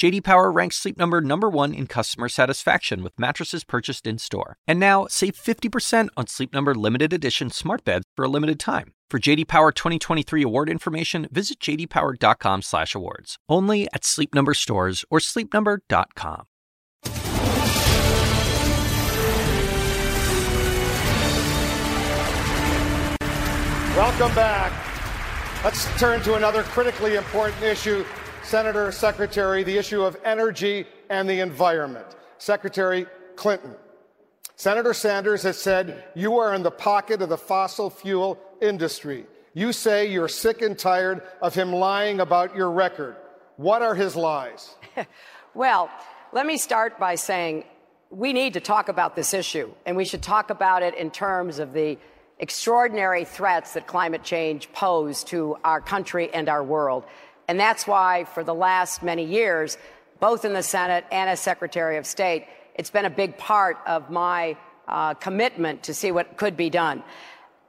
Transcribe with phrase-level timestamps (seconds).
[0.00, 4.56] JD Power ranks Sleep Number number 1 in customer satisfaction with mattresses purchased in-store.
[4.66, 8.94] And now, save 50% on Sleep Number limited edition smart beds for a limited time.
[9.10, 13.36] For JD Power 2023 award information, visit jdpower.com/awards.
[13.46, 16.46] Only at Sleep Number stores or sleepnumber.com.
[23.94, 24.72] Welcome back.
[25.62, 28.02] Let's turn to another critically important issue,
[28.44, 32.06] Senator Secretary, the issue of energy and the environment.
[32.38, 33.74] Secretary Clinton.
[34.56, 39.26] Senator Sanders has said you are in the pocket of the fossil fuel industry.
[39.54, 43.16] You say you're sick and tired of him lying about your record.
[43.56, 44.74] What are his lies?
[45.54, 45.90] well,
[46.32, 47.64] let me start by saying
[48.10, 51.58] we need to talk about this issue, and we should talk about it in terms
[51.58, 51.98] of the
[52.38, 57.04] extraordinary threats that climate change pose to our country and our world.
[57.50, 59.76] And that's why, for the last many years,
[60.20, 64.08] both in the Senate and as Secretary of State, it's been a big part of
[64.08, 64.56] my
[64.86, 67.02] uh, commitment to see what could be done.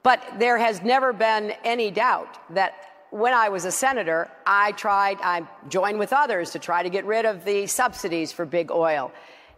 [0.03, 2.75] But there has never been any doubt that
[3.09, 7.05] when I was a senator, I tried, I joined with others to try to get
[7.05, 9.11] rid of the subsidies for big oil.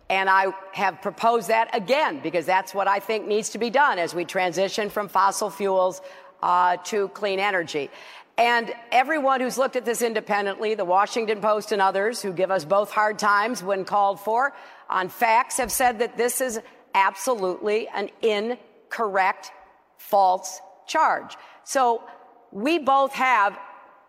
[0.10, 4.00] And I have proposed that again because that's what I think needs to be done
[4.00, 6.02] as we transition from fossil fuels
[6.42, 7.90] uh, to clean energy.
[8.38, 12.66] And everyone who's looked at this independently, the Washington Post and others who give us
[12.66, 14.53] both hard times when called for
[14.89, 16.59] on facts, have said that this is
[16.95, 19.52] absolutely an incorrect
[19.98, 21.36] false charge.
[21.64, 22.04] So
[22.52, 23.58] we both have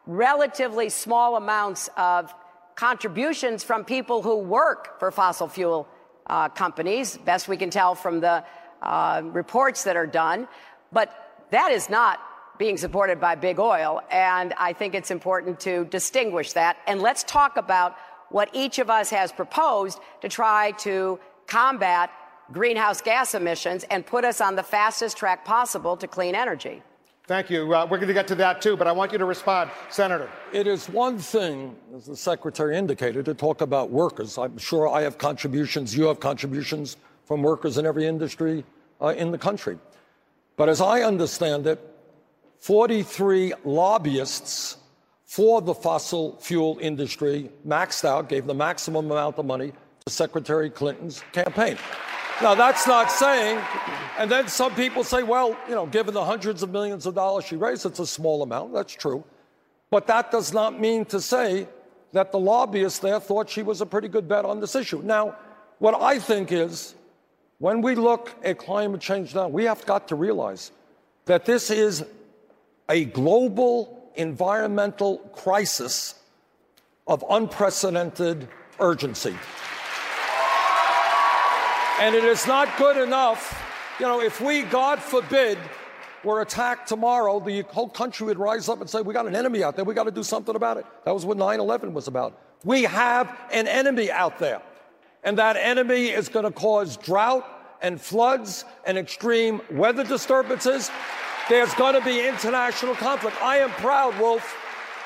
[0.07, 2.35] relatively small amounts of
[2.77, 5.87] contributions from people who work for fossil fuel
[6.27, 8.45] uh, companies, best we can tell from the
[8.83, 10.49] uh, reports that are done.
[10.93, 12.21] But that is not
[12.59, 14.01] being supported by big oil.
[14.11, 16.77] And I think it's important to distinguish that.
[16.87, 17.97] And let's talk about
[18.31, 22.11] what each of us has proposed to try to combat
[22.53, 26.83] greenhouse gas emissions and put us on the fastest track possible to clean energy.
[27.27, 27.75] Thank you.
[27.75, 30.29] Uh, we're going to get to that too, but I want you to respond, Senator.
[30.53, 34.37] It is one thing, as the Secretary indicated, to talk about workers.
[34.37, 38.63] I'm sure I have contributions, you have contributions from workers in every industry
[39.01, 39.79] uh, in the country.
[40.57, 41.81] But as I understand it,
[42.65, 44.79] 43 lobbyists
[45.27, 49.75] for the fossil fuel industry maxed out, gave the maximum amount of money
[50.07, 51.77] to Secretary Clinton's campaign.
[52.41, 53.61] Now, that's not saying,
[54.17, 57.45] and then some people say, well, you know, given the hundreds of millions of dollars
[57.45, 58.73] she raised, it's a small amount.
[58.73, 59.23] That's true.
[59.91, 61.69] But that does not mean to say
[62.15, 65.03] that the lobbyists there thought she was a pretty good bet on this issue.
[65.03, 65.37] Now,
[65.81, 66.95] what I think is,
[67.59, 70.73] when we look at climate change now, we have got to realize
[71.27, 72.07] that this is
[72.89, 76.15] a global environmental crisis
[77.07, 79.37] of unprecedented urgency.
[82.01, 83.63] And it is not good enough.
[84.01, 85.59] You know, if we, God forbid,
[86.25, 89.63] were attacked tomorrow, the whole country would rise up and say, We got an enemy
[89.63, 89.85] out there.
[89.85, 90.87] We got to do something about it.
[91.05, 92.41] That was what 9 11 was about.
[92.65, 94.63] We have an enemy out there.
[95.23, 97.47] And that enemy is going to cause drought
[97.81, 100.91] and floods and extreme weather disturbances.
[101.49, 103.37] There's going to be international conflict.
[103.43, 104.57] I am proud, Wolf,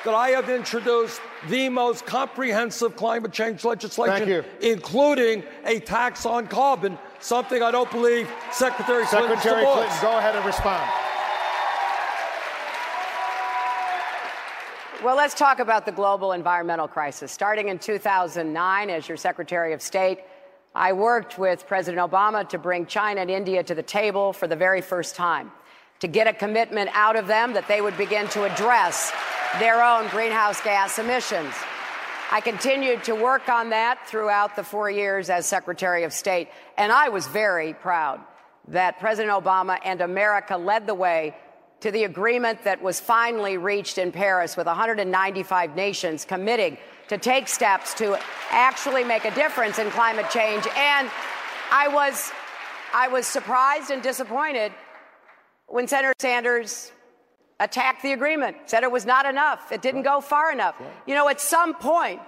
[0.05, 1.19] that I have introduced
[1.49, 8.29] the most comprehensive climate change legislation, including a tax on carbon, something I don't believe
[8.51, 9.99] Secretary, Secretary Clinton supports.
[9.99, 10.89] Clinton, go ahead and respond.
[15.03, 17.31] Well, let's talk about the global environmental crisis.
[17.31, 20.19] Starting in 2009, as your Secretary of State,
[20.75, 24.55] I worked with President Obama to bring China and India to the table for the
[24.55, 25.51] very first time,
[25.99, 29.11] to get a commitment out of them that they would begin to address
[29.59, 31.53] their own greenhouse gas emissions.
[32.31, 36.91] I continued to work on that throughout the four years as Secretary of State, and
[36.91, 38.21] I was very proud
[38.67, 41.35] that President Obama and America led the way
[41.81, 47.47] to the agreement that was finally reached in Paris with 195 nations committing to take
[47.47, 48.19] steps to
[48.51, 50.67] actually make a difference in climate change.
[50.75, 51.09] And
[51.71, 52.31] I was,
[52.93, 54.71] I was surprised and disappointed
[55.69, 56.91] when Senator Sanders
[57.59, 60.75] attacked the agreement, said it was not enough, it didn't go far enough.
[61.05, 62.21] You know, at some point,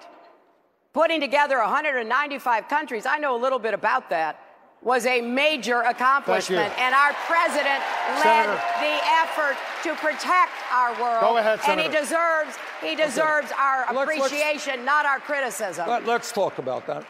[0.93, 4.39] putting together 195 countries, I know a little bit about that.
[4.83, 7.83] was a major accomplishment, and our president
[8.15, 8.61] led Senator.
[8.79, 11.21] the effort to protect our world.
[11.21, 15.87] Go ahead, and he deserves he deserves our Let's- let's- appreciation, not our criticism.
[15.87, 17.05] Let, us talk about that.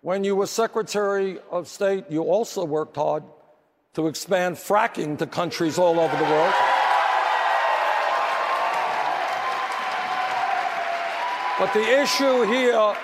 [0.00, 3.24] When you were Secretary of State, you also worked hard
[3.96, 6.54] to expand fracking to countries all over the world.
[11.58, 12.94] But the issue here,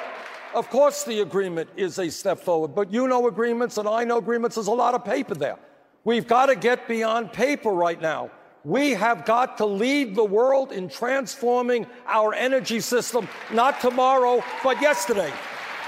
[0.55, 4.19] of course, the agreement is a step forward, but you know agreements and I know
[4.19, 4.57] agreements.
[4.57, 5.57] There's a lot of paper there.
[6.05, 8.31] We've got to get beyond paper right now.
[8.63, 14.79] We have got to lead the world in transforming our energy system, not tomorrow, but
[14.83, 15.33] yesterday.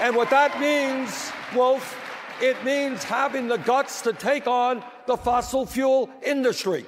[0.01, 1.95] And what that means, Wolf,
[2.41, 6.87] it means having the guts to take on the fossil fuel industry.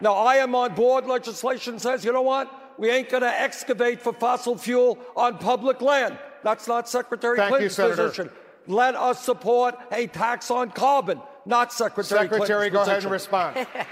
[0.00, 1.06] Now, I am on board.
[1.06, 2.50] Legislation says, you know what?
[2.78, 6.18] We ain't going to excavate for fossil fuel on public land.
[6.42, 8.02] That's not Secretary Thank Clinton's Senator.
[8.08, 8.30] position.
[8.66, 12.48] Let us support a tax on carbon, not Secretary, Clinton's.
[12.48, 13.66] Secretary, go Clinton's ahead and respond.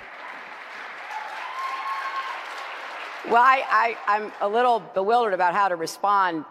[3.28, 6.44] Well, I, I, I'm a little bewildered about how to respond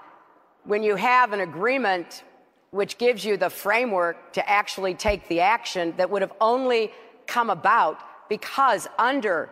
[0.64, 2.24] when you have an agreement
[2.70, 6.92] which gives you the framework to actually take the action that would have only
[7.32, 7.98] come about
[8.28, 9.50] because under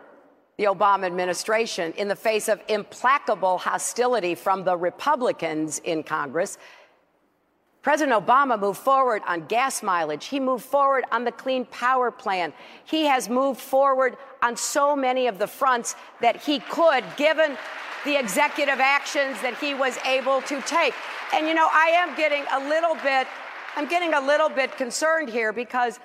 [0.58, 6.58] the Obama administration, in the face of implacable hostility from the Republicans in Congress,
[7.80, 10.26] President Obama moved forward on gas mileage.
[10.26, 12.52] He moved forward on the Clean Power Plan.
[12.84, 17.56] He has moved forward on so many of the fronts that he could, given
[18.04, 20.92] the executive actions that he was able to take.
[21.32, 23.26] And you know, I am getting a little bit,
[23.76, 25.98] I'm getting a little bit concerned here because,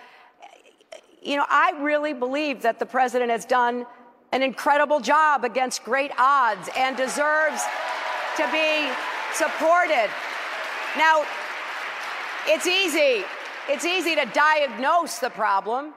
[1.26, 3.86] you know, I really believe that the president has done
[4.32, 7.64] an incredible job against great odds and deserves
[8.38, 8.88] to be
[9.34, 10.10] supported.
[10.98, 11.26] Now,
[12.48, 13.26] it's easy.
[13.68, 15.94] It's easy to diagnose the problem.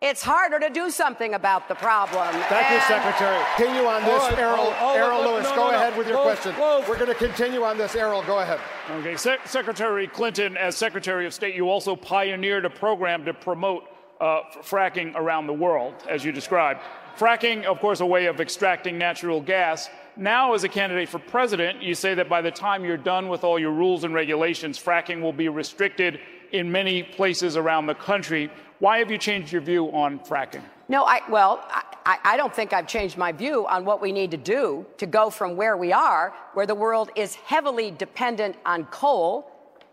[0.00, 2.32] It's harder to do something about the problem.
[2.48, 3.38] Thank you, Secretary.
[3.56, 4.22] Continue on this.
[4.22, 5.76] All right, Errol, oh, oh, Errol no, Louis, no, go no, no.
[5.76, 6.58] ahead with your Wolf, question.
[6.58, 6.88] Wolf.
[6.88, 7.94] We're going to continue on this.
[7.94, 8.58] Errol, go ahead.
[8.90, 13.84] Okay, Sec- Secretary Clinton, as Secretary of State, you also pioneered a program to promote
[14.20, 16.80] uh, fracking around the world, as you described.
[17.18, 19.88] Fracking, of course, a way of extracting natural gas.
[20.16, 23.44] Now, as a candidate for president, you say that by the time you're done with
[23.44, 26.20] all your rules and regulations, fracking will be restricted
[26.52, 28.50] in many places around the country.
[28.80, 30.62] Why have you changed your view on fracking?
[30.88, 34.10] No, I, well, I, I- I don't think I've changed my view on what we
[34.10, 38.56] need to do to go from where we are, where the world is heavily dependent
[38.66, 39.50] on coal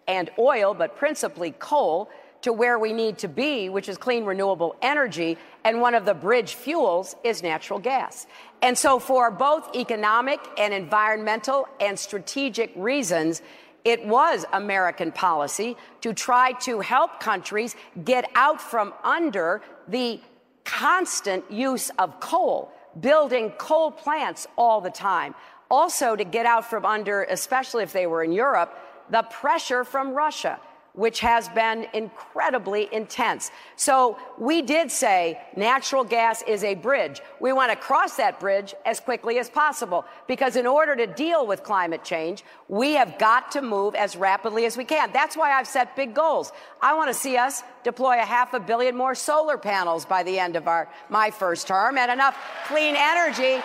[0.08, 2.10] and oil, but principally coal,
[2.42, 5.38] to where we need to be, which is clean, renewable energy.
[5.64, 8.28] And one of the bridge fuels is natural gas.
[8.62, 13.42] And so, for both economic and environmental and strategic reasons,
[13.86, 20.20] it was American policy to try to help countries get out from under the
[20.64, 25.34] constant use of coal, building coal plants all the time.
[25.70, 28.78] Also, to get out from under, especially if they were in Europe,
[29.10, 30.60] the pressure from Russia,
[30.98, 33.52] which has been incredibly intense.
[33.76, 37.22] So, we did say natural gas is a bridge.
[37.40, 41.46] We want to cross that bridge as quickly as possible because, in order to deal
[41.46, 45.12] with climate change, we have got to move as rapidly as we can.
[45.14, 46.52] That's why I've set big goals.
[46.82, 50.40] I want to see us deploy a half a billion more solar panels by the
[50.40, 52.36] end of our my first term and enough
[52.68, 53.62] clean energy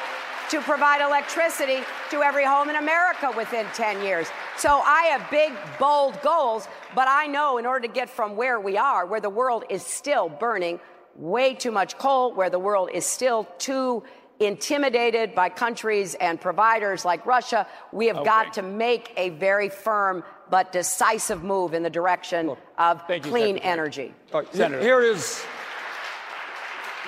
[0.53, 1.79] to provide electricity
[2.11, 4.27] to every home in America within 10 years.
[4.59, 8.61] So I have big, bold goals, but I know in order to get from where
[8.61, 10.79] we are, where the world is still burning
[11.17, 14.03] way too much coal, where the world is still too
[14.41, 20.23] intimidated by countries and providers like Russia, we have got to make a very firm
[20.51, 24.13] but decisive move in the direction of thank you, clean energy.
[24.35, 24.83] All right, Senator.
[24.83, 25.43] Here is,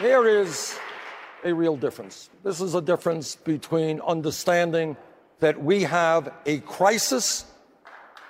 [0.00, 0.78] here is
[1.44, 2.30] a real difference.
[2.42, 4.96] This is a difference between understanding
[5.40, 7.44] that we have a crisis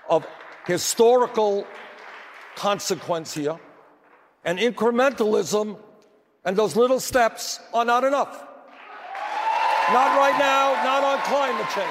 [0.08, 0.26] of
[0.66, 1.66] historical
[2.56, 3.58] consequence here,
[4.44, 5.78] and incrementalism
[6.44, 8.46] and those little steps are not enough.
[9.92, 11.88] Not right now, not on climate change.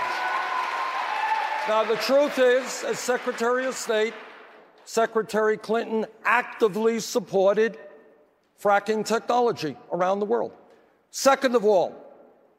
[1.68, 4.14] Now, the truth is, as Secretary of State,
[4.86, 7.78] Secretary Clinton actively supported
[8.62, 10.52] fracking technology around the world.
[11.16, 11.94] Second of all,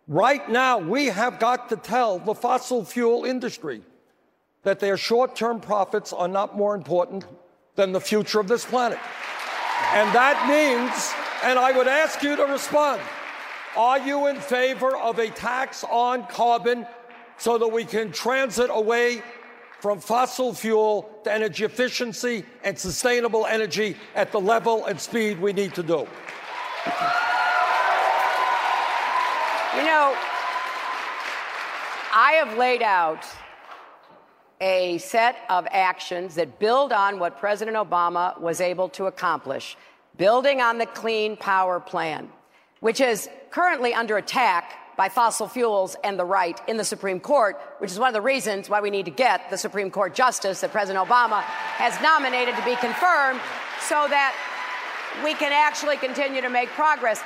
[0.06, 3.82] right now we have got to tell the fossil fuel industry
[4.62, 7.24] that their short term profits are not more important
[7.74, 9.00] than the future of this planet.
[9.94, 13.02] And that means, and I would ask you to respond
[13.76, 16.86] are you in favor of a tax on carbon
[17.38, 19.20] so that we can transit away
[19.80, 25.52] from fossil fuel to energy efficiency and sustainable energy at the level and speed we
[25.52, 26.06] need to do.
[29.76, 30.14] You know,
[32.14, 33.26] I have laid out
[34.60, 39.76] a set of actions that build on what President Obama was able to accomplish,
[40.16, 42.28] building on the Clean Power Plan,
[42.78, 47.60] which is currently under attack by fossil fuels and the right in the Supreme Court,
[47.78, 50.60] which is one of the reasons why we need to get the Supreme Court justice
[50.60, 53.40] that President Obama has nominated to be confirmed
[53.80, 54.34] so that
[55.24, 57.22] we can actually continue to make progress.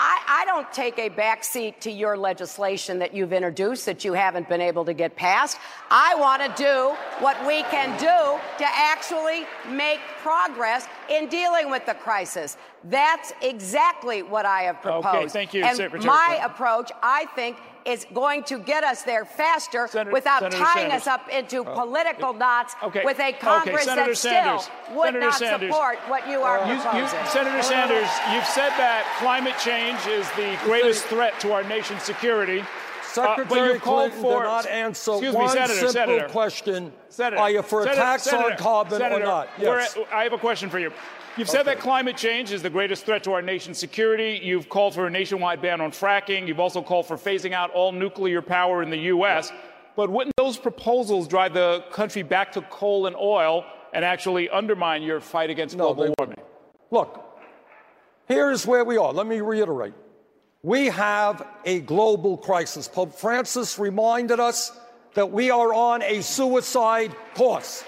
[0.00, 4.48] I, I, don't take a backseat to your legislation that you've introduced that you haven't
[4.48, 5.58] been able to get passed.
[5.90, 11.86] I want to do what we can do to actually make progress in dealing with
[11.86, 12.56] the crisis.
[12.84, 15.06] That's exactly what I have proposed.
[15.06, 16.06] Okay, thank you, and Secretary.
[16.06, 20.90] My approach, I think, is going to get us there faster Senator, without Senator tying
[20.90, 21.00] Sanders.
[21.02, 21.74] us up into oh.
[21.74, 24.62] political knots Okay, with a Congress Senator that Sanders.
[24.62, 25.70] still would Senator not Sanders.
[25.70, 27.26] support what you are uh, You, you, proposing.
[27.26, 32.62] Senator Sanders, you've said that climate change is the greatest threat to our nation's security.
[33.18, 36.92] Uh, but Secretary called Clinton for did not answer one me, Senator, simple Senator, question:
[37.08, 39.48] Senator, Are you for a tax on carbon or not?
[39.58, 39.96] Yes.
[39.96, 40.92] at- I have a question for you.
[41.36, 44.40] You've said that climate change is the greatest threat to our nation's security.
[44.42, 46.48] You've called for a nationwide ban on fracking.
[46.48, 49.52] You've also called for phasing out all nuclear power in the U.S.
[49.94, 55.02] But wouldn't those proposals drive the country back to coal and oil and actually undermine
[55.02, 56.38] your fight against No, global warming?
[56.90, 57.24] Look,
[58.26, 59.12] here's where we are.
[59.12, 59.94] Let me reiterate.
[60.62, 62.88] We have a global crisis.
[62.88, 64.72] Pope Francis reminded us
[65.14, 67.84] that we are on a suicide course.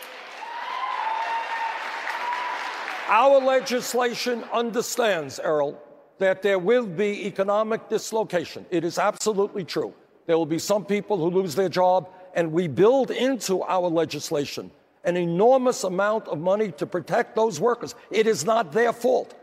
[3.08, 5.82] Our legislation understands, Errol,
[6.18, 8.64] that there will be economic dislocation.
[8.70, 9.92] It is absolutely true.
[10.26, 14.70] There will be some people who lose their job, and we build into our legislation
[15.02, 17.96] an enormous amount of money to protect those workers.
[18.12, 19.34] It is not their fault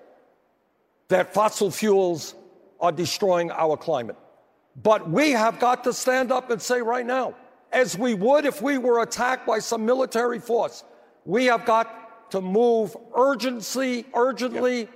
[1.09, 2.35] that fossil fuels
[2.79, 4.15] are destroying our climate.
[4.81, 7.35] But we have got to stand up and say right now,
[7.71, 10.83] as we would if we were attacked by some military force,
[11.25, 14.87] we have got to move urgency, urgently,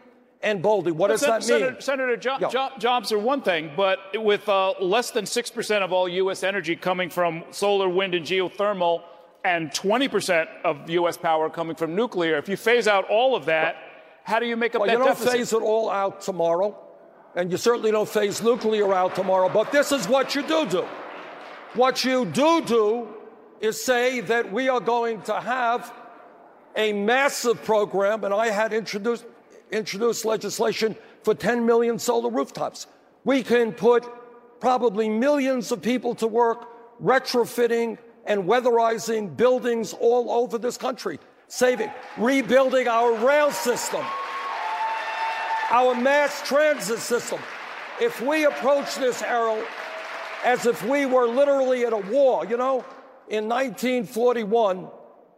[0.43, 0.91] and boldly.
[0.91, 1.47] What does Sen- that mean?
[1.47, 2.49] Senator, Senator jo- Yeah.
[2.49, 6.43] jo- jobs are one thing, but with uh, less than 6% of all U.S.
[6.43, 9.03] energy coming from solar, wind, and geothermal,
[9.43, 11.17] and 20% of U.S.
[11.17, 13.75] power coming from nuclear, if you phase out all of that,
[14.23, 15.31] how do you make up Well, that you don't deficit?
[15.33, 16.77] phase it all out tomorrow,
[17.35, 20.85] and you certainly don't phase nuclear out tomorrow, but this is what you do do.
[21.73, 23.07] What you do do
[23.61, 25.93] is say that we are going to have
[26.75, 29.25] a massive program, and I had introduced,
[29.71, 32.87] introduced legislation for 10 million solar rooftops.
[33.23, 34.05] We can put
[34.59, 36.67] probably millions of people to work
[37.01, 44.05] retrofitting and weatherizing buildings all over this country, saving, rebuilding our rail system,
[45.71, 47.39] our mass transit system.
[47.99, 49.63] If we approach this, Errol,
[50.43, 52.85] as if we were literally at a war, you know,
[53.29, 54.87] in 1941,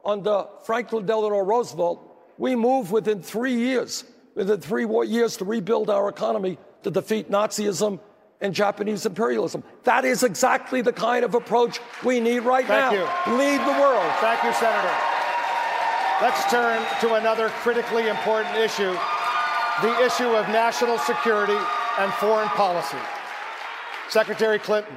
[0.03, 6.09] under Franklin Delano Roosevelt, we moved within three years, within three years to rebuild our
[6.09, 7.99] economy to defeat Nazism
[8.41, 9.63] and Japanese imperialism.
[9.83, 13.25] That is exactly the kind of approach we need right Thank now.
[13.27, 13.37] you.
[13.37, 14.11] Lead the world.
[14.19, 14.93] Thank you, Senator.
[16.21, 18.97] Let's turn to another critically important issue
[19.81, 21.57] the issue of national security
[21.99, 22.97] and foreign policy.
[24.09, 24.95] Secretary Clinton,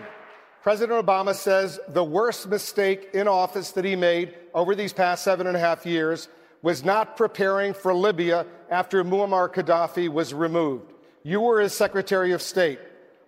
[0.63, 5.47] President Obama says the worst mistake in office that he made over these past seven
[5.47, 6.29] and a half years
[6.61, 10.93] was not preparing for Libya after Muammar Gaddafi was removed.
[11.23, 12.79] You were his Secretary of State.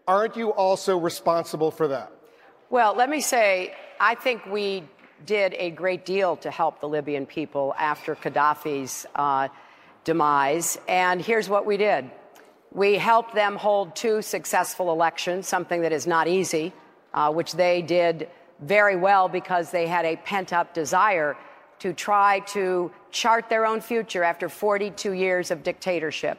[0.07, 2.13] Aren't you also responsible for that?
[2.71, 4.85] Well, let me say, I think we
[5.25, 9.49] did a great deal to help the Libyan people after Gaddafi's uh,
[10.05, 10.79] demise.
[10.89, 12.11] And here's what we did
[12.73, 16.73] we helped them hold two successful elections, something that is not easy,
[17.15, 18.29] uh, which they did
[18.61, 21.37] very well because they had a pent up desire
[21.79, 26.39] to try to chart their own future after 42 years of dictatorship.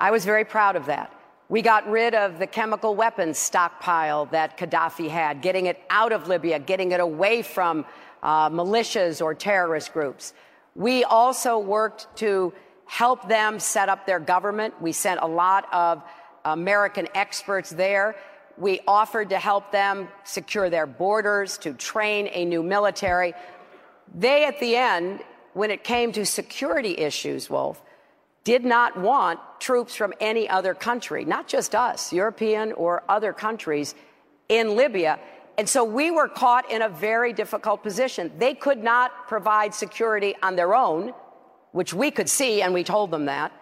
[0.00, 1.14] I was very proud of that.
[1.48, 6.28] We got rid of the chemical weapons stockpile that Gaddafi had, getting it out of
[6.28, 7.86] Libya, getting it away from
[8.22, 10.34] uh, militias or terrorist groups.
[10.74, 12.52] We also worked to
[12.88, 14.74] help them set up their government.
[14.80, 16.02] We sent a lot of
[16.44, 18.16] American experts there.
[18.56, 23.34] We offered to help them secure their borders, to train a new military.
[24.14, 25.20] They, at the end,
[25.52, 27.80] when it came to security issues, Wolf,
[28.44, 33.94] did not want troops from any other country, not just us, European or other countries,
[34.48, 35.20] in Libya.
[35.58, 38.32] And so we were caught in a very difficult position.
[38.38, 41.12] They could not provide security on their own,
[41.72, 43.52] which we could see, and we told them that,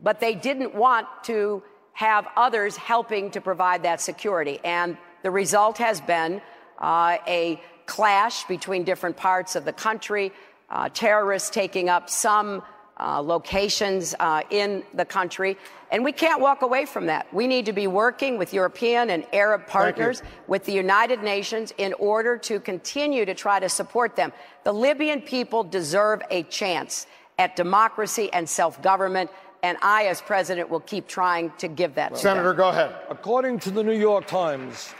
[0.00, 4.58] but they didn't want to have others helping to provide that security.
[4.64, 6.42] And the result has been
[6.78, 10.32] uh, a clash between different parts of the country,
[10.70, 12.62] uh, terrorists taking up some
[12.98, 15.56] uh, locations uh, in the country.
[15.90, 17.32] And we can't walk away from that.
[17.32, 21.92] We need to be working with European and Arab partners, with the United Nations, in
[21.94, 24.32] order to continue to try to support them.
[24.64, 27.06] The Libyan people deserve a chance
[27.38, 29.30] at democracy and self government.
[29.62, 32.18] And I, as president, will keep trying to give that.
[32.18, 32.94] Senator, go ahead.
[33.08, 34.92] According to the New York Times,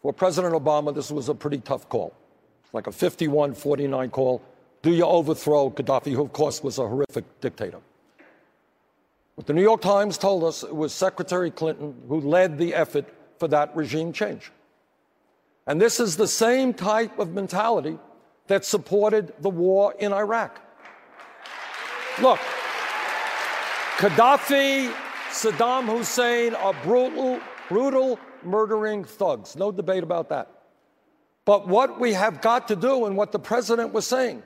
[0.00, 2.14] for President Obama, this was a pretty tough call.
[2.64, 4.42] It's like a 51 49 call.
[4.82, 7.80] Do you overthrow Gaddafi, who, of course, was a horrific dictator?
[9.34, 13.04] What the New York Times told us it was Secretary Clinton who led the effort
[13.38, 14.52] for that regime change.
[15.66, 17.98] And this is the same type of mentality
[18.46, 20.60] that supported the war in Iraq.
[22.20, 22.38] Look,
[23.98, 24.92] Gaddafi,
[25.30, 29.56] Saddam Hussein are brutal, brutal, murdering thugs.
[29.56, 30.50] No debate about that.
[31.44, 34.42] But what we have got to do, and what the president was saying,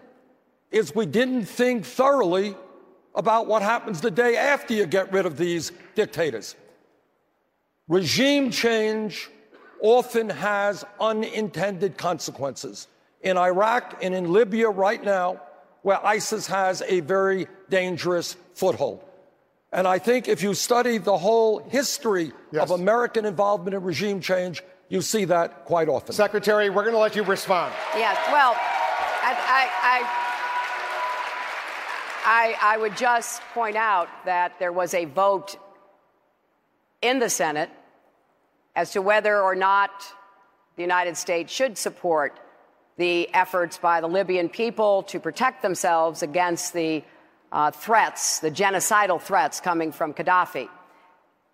[0.70, 2.54] is we didn't think thoroughly
[3.14, 6.54] about what happens the day after you get rid of these dictators.
[7.88, 9.30] Regime change
[9.80, 12.86] often has unintended consequences.
[13.20, 15.40] In Iraq and in Libya right now,
[15.82, 19.04] where ISIS has a very dangerous foothold.
[19.72, 22.62] And I think if you study the whole history yes.
[22.62, 26.12] of American involvement in regime change, you see that quite often.
[26.12, 27.72] Secretary, we're going to let you respond.
[27.94, 28.54] Yes, well,
[29.22, 29.36] I,
[32.24, 35.56] I, I, I would just point out that there was a vote
[37.00, 37.70] in the Senate
[38.74, 39.90] as to whether or not
[40.76, 42.40] the United States should support
[43.00, 47.02] the efforts by the Libyan people to protect themselves against the
[47.50, 50.68] uh, threats, the genocidal threats coming from Gaddafi,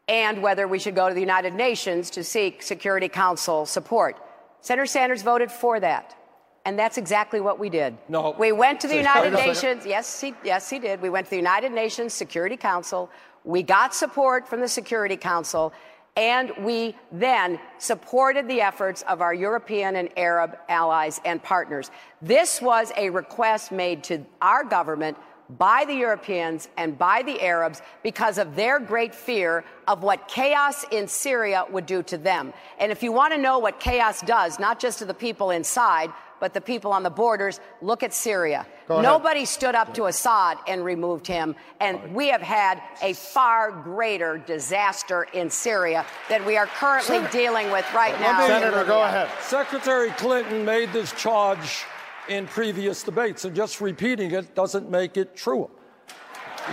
[0.09, 4.17] and whether we should go to the United Nations to seek Security Council support.
[4.61, 6.17] Senator Sanders voted for that.
[6.65, 7.97] And that's exactly what we did.
[8.09, 8.35] No.
[8.37, 9.87] We went to the United Nations.
[9.87, 11.01] Yes, he, yes, he did.
[11.01, 13.09] We went to the United Nations Security Council.
[13.45, 15.73] We got support from the Security Council.
[16.17, 21.91] And we then supported the efforts of our European and Arab allies and partners.
[22.23, 25.19] This was a request made to our government
[25.59, 30.85] by the Europeans and by the Arabs because of their great fear of what chaos
[30.91, 32.53] in Syria would do to them.
[32.79, 36.11] And if you want to know what chaos does, not just to the people inside,
[36.41, 38.67] but the people on the borders, look at Syria.
[38.89, 41.57] Nobody stood up to Assad and removed him.
[41.81, 47.31] And we have had a far greater disaster in Syria than we are currently Sen-
[47.33, 48.47] dealing with right now.
[48.47, 49.29] Senator, go ahead.
[49.41, 51.85] Secretary Clinton made this charge
[52.29, 55.71] in previous debates, and just repeating it doesn't make it true.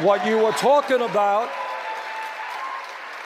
[0.01, 1.49] What you were talking about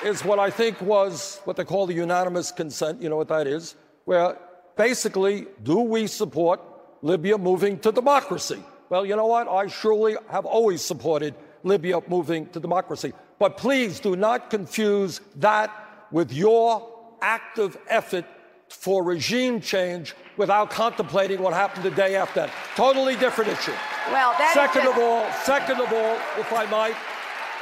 [0.04, 3.02] is what I think was what they call the unanimous consent.
[3.02, 3.76] You know what that is?
[4.06, 4.38] Where
[4.78, 6.62] basically, do we support
[7.02, 8.64] Libya moving to democracy?
[8.90, 9.48] Well, you know what?
[9.48, 13.14] I surely have always supported Libya moving to democracy.
[13.40, 15.72] But please do not confuse that
[16.12, 16.88] with your
[17.22, 18.26] active effort
[18.70, 22.52] for regime change without contemplating what happened the day after that.
[22.76, 23.74] Totally different issue.
[24.12, 26.96] Well, second of all, second of all, if I might,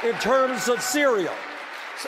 [0.04, 1.32] in terms of Syria.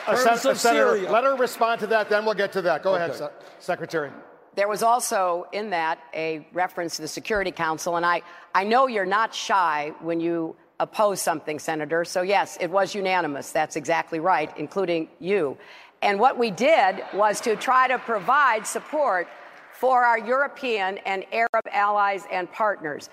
[0.07, 1.11] Uh, terms of Senator, Syria.
[1.11, 2.83] let her respond to that, then we'll get to that.
[2.83, 3.05] Go okay.
[3.05, 4.11] ahead, Secretary.
[4.59, 8.89] There was also in that a reference to the Security Council, and I, I know
[8.89, 12.05] you're not shy when you oppose something, Senator.
[12.05, 13.53] So, yes, it was unanimous.
[13.53, 15.57] That's exactly right, including you.
[16.03, 19.29] And what we did was to try to provide support
[19.75, 23.11] for our European and Arab allies and partners.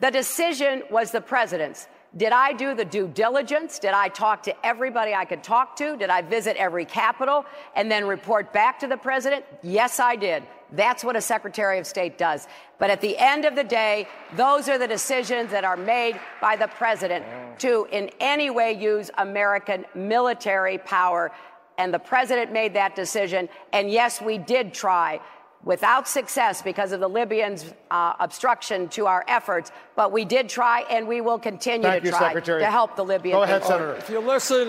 [0.00, 1.86] The decision was the president's.
[2.16, 3.78] Did I do the due diligence?
[3.78, 5.96] Did I talk to everybody I could talk to?
[5.96, 9.44] Did I visit every capital and then report back to the president?
[9.62, 10.42] Yes, I did.
[10.72, 12.46] That's what a Secretary of State does.
[12.78, 16.56] But at the end of the day, those are the decisions that are made by
[16.56, 17.24] the president
[17.60, 21.32] to in any way use American military power.
[21.78, 23.48] And the president made that decision.
[23.72, 25.20] And yes, we did try
[25.64, 29.70] without success because of the Libyans' uh, obstruction to our efforts.
[29.96, 32.60] But we did try, and we will continue Thank to you, try Secretary.
[32.62, 33.34] to help the Libyans.
[33.34, 33.76] Go ahead, people.
[33.76, 33.96] Senator.
[33.96, 34.68] If you listen,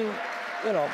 [0.65, 0.89] you know,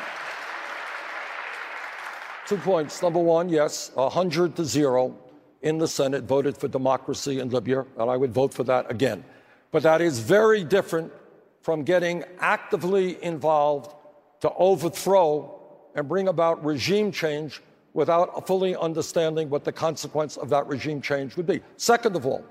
[2.48, 3.02] two points.
[3.02, 5.14] Number one, yes, 100 to zero
[5.60, 9.22] in the Senate voted for democracy in Libya, and I would vote for that again.
[9.70, 11.12] But that is very different
[11.60, 13.94] from getting actively involved
[14.40, 15.60] to overthrow
[15.94, 17.60] and bring about regime change
[17.92, 21.60] without fully understanding what the consequence of that regime change would be.
[21.76, 22.42] Second of all,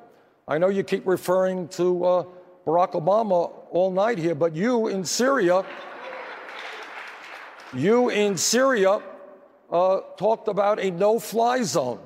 [0.48, 2.24] I know you keep referring to uh,
[2.68, 5.66] Barack Obama all night here, but you in Syria,
[7.74, 9.02] you in Syria
[9.72, 12.00] uh, talked about a no fly zone,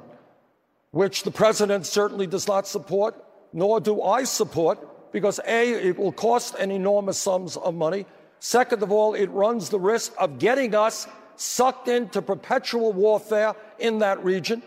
[0.92, 3.16] which the president certainly does not support,
[3.54, 8.06] nor do I support, because A, it will cost an enormous sums of money.
[8.40, 14.00] Second of all, it runs the risk of getting us sucked into perpetual warfare in
[14.00, 14.64] that region.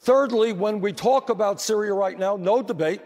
[0.00, 3.00] Thirdly, when we talk about Syria right now, no debate,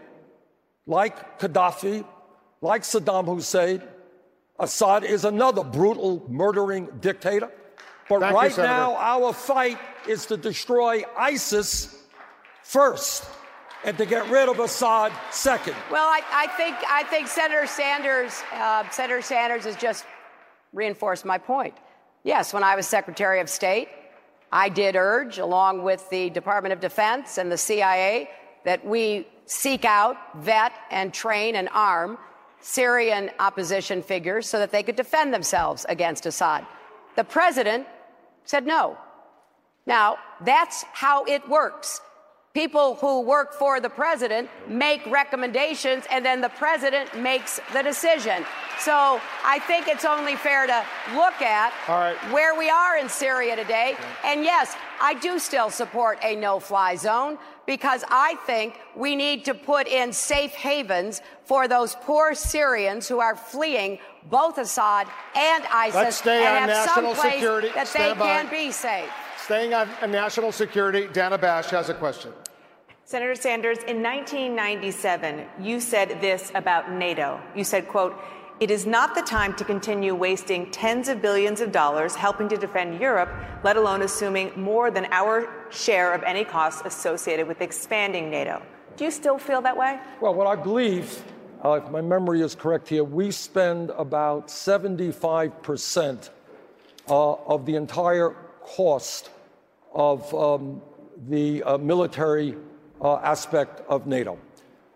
[0.85, 2.05] like Gaddafi,
[2.61, 3.81] like Saddam Hussein,
[4.59, 7.49] Assad is another brutal, murdering dictator.
[8.11, 11.97] But Thank right you, now, our fight is to destroy ISIS
[12.61, 13.23] first
[13.85, 15.75] and to get rid of Assad second.
[15.89, 20.03] Well, I, I think I think Senator Sanders, uh, Senator Sanders has just
[20.73, 21.73] reinforced my point.
[22.23, 23.87] Yes, when I was Secretary of State,
[24.51, 28.29] I did urge, along with the Department of Defense and the CIA,
[28.65, 32.17] that we seek out, vet, and train and arm
[32.59, 36.67] Syrian opposition figures so that they could defend themselves against Assad.
[37.15, 37.87] The president
[38.45, 38.97] said no.
[39.85, 42.01] Now, that's how it works.
[42.53, 48.45] People who work for the president make recommendations, and then the president makes the decision.
[48.77, 52.15] So I think it's only fair to look at right.
[52.33, 53.95] where we are in Syria today.
[54.25, 59.45] And yes, I do still support a no fly zone because I think we need
[59.45, 65.63] to put in safe havens for those poor Syrians who are fleeing both Assad and
[65.71, 67.69] ISIS Let's stay and on have national someplace security.
[67.75, 68.25] that Stand they by.
[68.25, 69.09] can be safe.
[69.43, 72.31] Staying on, on national security, Dana Bash has a question.
[73.05, 77.41] Senator Sanders, in 1997, you said this about NATO.
[77.55, 78.15] You said, quote,
[78.61, 82.55] it is not the time to continue wasting tens of billions of dollars helping to
[82.55, 83.27] defend Europe,
[83.63, 88.61] let alone assuming more than our share of any costs associated with expanding NATO.
[88.97, 89.99] Do you still feel that way?
[90.21, 91.23] Well, what I believe,
[91.65, 96.29] uh, if my memory is correct here, we spend about 75%
[97.09, 99.31] uh, of the entire cost
[99.91, 100.83] of um,
[101.29, 102.55] the uh, military
[103.01, 104.37] uh, aspect of NATO.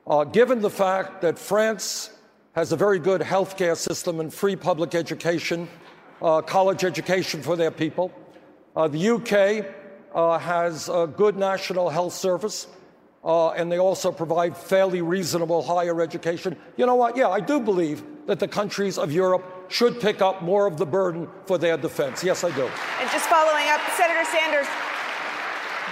[0.05, 2.11] Uh, given the fact that France
[2.55, 5.67] has a very good healthcare system and free public education,
[6.21, 8.11] uh, college education for their people,
[8.77, 9.65] uh, the UK
[10.15, 12.67] uh, has a good national health service.
[13.25, 16.55] Uh, and they also provide fairly reasonable higher education.
[16.77, 17.17] You know what?
[17.17, 20.85] Yeah, I do believe that the countries of Europe should pick up more of the
[20.85, 22.23] burden for their defense.
[22.23, 22.69] Yes, I do.
[23.01, 24.67] And just following up, Senator Sanders,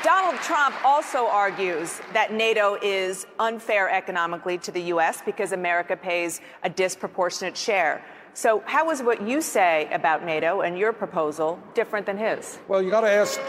[0.04, 5.22] Donald Trump also argues that NATO is unfair economically to the U.S.
[5.26, 8.04] because America pays a disproportionate share.
[8.34, 12.60] So, how is what you say about NATO and your proposal different than his?
[12.68, 13.40] Well, you got to ask.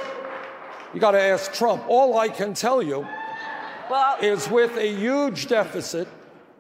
[0.94, 1.82] You got to ask Trump.
[1.88, 3.04] All I can tell you
[3.90, 6.06] Well, is with a huge deficit,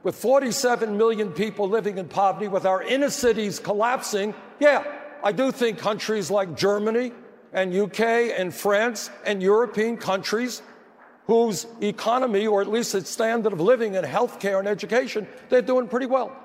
[0.02, 4.82] with 47 million people living in poverty, with our inner cities collapsing, yeah,
[5.22, 7.12] I do think countries like Germany
[7.54, 8.00] and UK
[8.36, 10.60] and France and European countries
[11.26, 15.88] whose economy, or at least its standard of living and healthcare and education, they're doing
[15.88, 16.36] pretty well.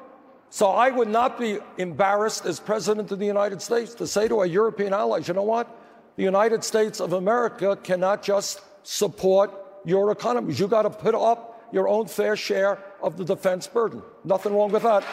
[0.52, 4.40] So I would not be embarrassed as President of the United States to say to
[4.40, 5.68] our European allies, you know what?
[6.16, 9.52] The United States of America cannot just support
[9.86, 10.60] your economies.
[10.60, 14.02] You got to put up your own fair share of the defense burden.
[14.24, 15.04] Nothing wrong with that.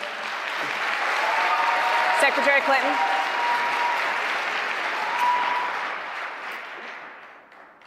[2.21, 3.16] Secretary Clinton.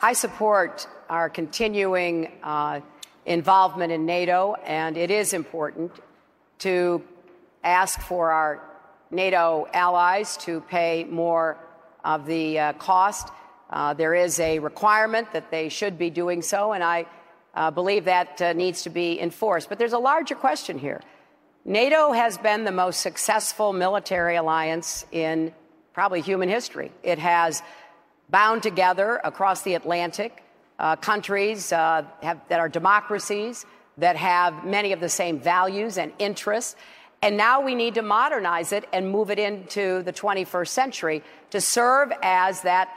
[0.02, 2.80] I support our continuing uh,
[3.26, 5.92] involvement in NATO, and it is important
[6.60, 7.04] to
[7.66, 8.64] ask for our
[9.12, 11.58] NATO allies to pay more
[12.06, 13.28] of the uh, cost.
[13.70, 17.06] Uh, there is a requirement that they should be doing so, and I
[17.54, 19.68] uh, believe that uh, needs to be enforced.
[19.68, 21.02] But there's a larger question here.
[21.66, 25.54] NATO has been the most successful military alliance in
[25.92, 26.94] probably human history.
[27.04, 27.62] It has
[28.30, 30.44] bound together across the Atlantic
[30.78, 33.66] uh, countries uh, have, that are democracies,
[33.98, 36.76] that have many of the same values and interests.
[37.22, 41.60] And now we need to modernize it and move it into the 21st century to
[41.60, 42.90] serve as that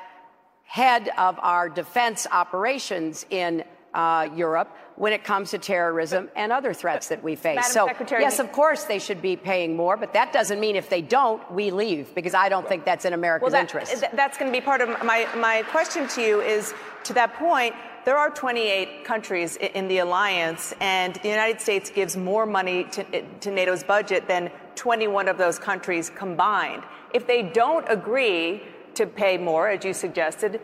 [0.62, 6.72] head of our defense operations in uh, Europe when it comes to terrorism and other
[6.72, 7.56] threats that we face.
[7.56, 10.76] Madam so, Secretary, yes, of course they should be paying more, but that doesn't mean
[10.76, 14.04] if they don't, we leave because I don't think that's in America's Well, that, interest.
[14.14, 16.74] that's going to be part of my, my question to you is
[17.04, 17.74] to that point,
[18.04, 23.22] there are 28 countries in the alliance, and the United States gives more money to,
[23.40, 26.82] to NATO's budget than 21 of those countries combined.
[27.14, 28.62] If they don't agree
[28.94, 30.60] to pay more, as you suggested,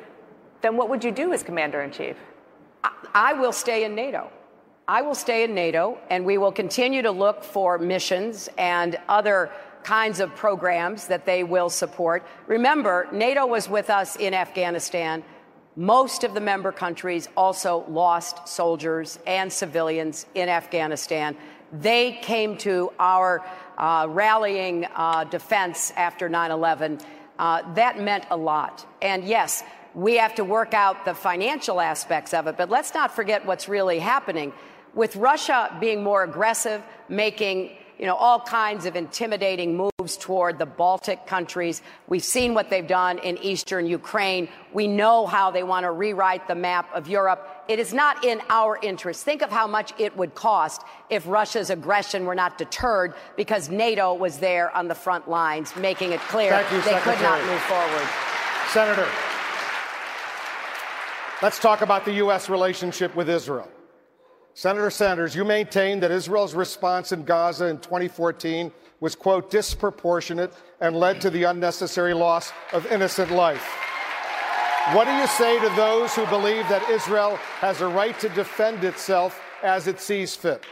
[0.61, 2.17] Then what would you do as commander in chief?
[3.15, 4.31] I, will stay in NATO.
[4.87, 9.51] I will stay in NATO, and we will continue to look for missions and other
[9.83, 12.27] kinds of programs that they will support.
[12.47, 15.25] Remember, NATO was with us in Afghanistan.
[15.77, 21.37] Most of the member countries also lost soldiers and civilians in Afghanistan.
[21.73, 23.45] They came to our
[23.77, 26.99] uh, rallying uh, defense after 9 11.
[27.39, 28.85] Uh, that meant a lot.
[29.01, 29.63] And yes,
[29.99, 33.69] we have to work out the financial aspects of it, but let's not forget what's
[33.69, 34.53] really happening.
[34.95, 40.67] With Russia being more aggressive, making you know, all kinds of intimidating moves toward the
[40.67, 41.83] Baltic countries.
[42.07, 44.49] We've seen what they've done in eastern Ukraine.
[44.73, 47.65] We know how they want to rewrite the map of Europe.
[47.67, 49.25] It is not in our interest.
[49.25, 54.15] Think of how much it would cost if Russia's aggression were not deterred because NATO
[54.15, 57.17] was there on the front lines, making it clear you, they Secretary.
[57.17, 58.09] could not move forward.
[58.69, 59.09] Senator,
[61.43, 62.49] let's talk about the U.S.
[62.49, 63.69] relationship with Israel.
[64.55, 70.97] Senator Sanders, you maintain that Israel's response in Gaza in 2014 was, quote, disproportionate and
[70.97, 73.65] led to the unnecessary loss of innocent life.
[74.93, 78.83] What do you say to those who believe that Israel has a right to defend
[78.83, 80.65] itself as it sees fit?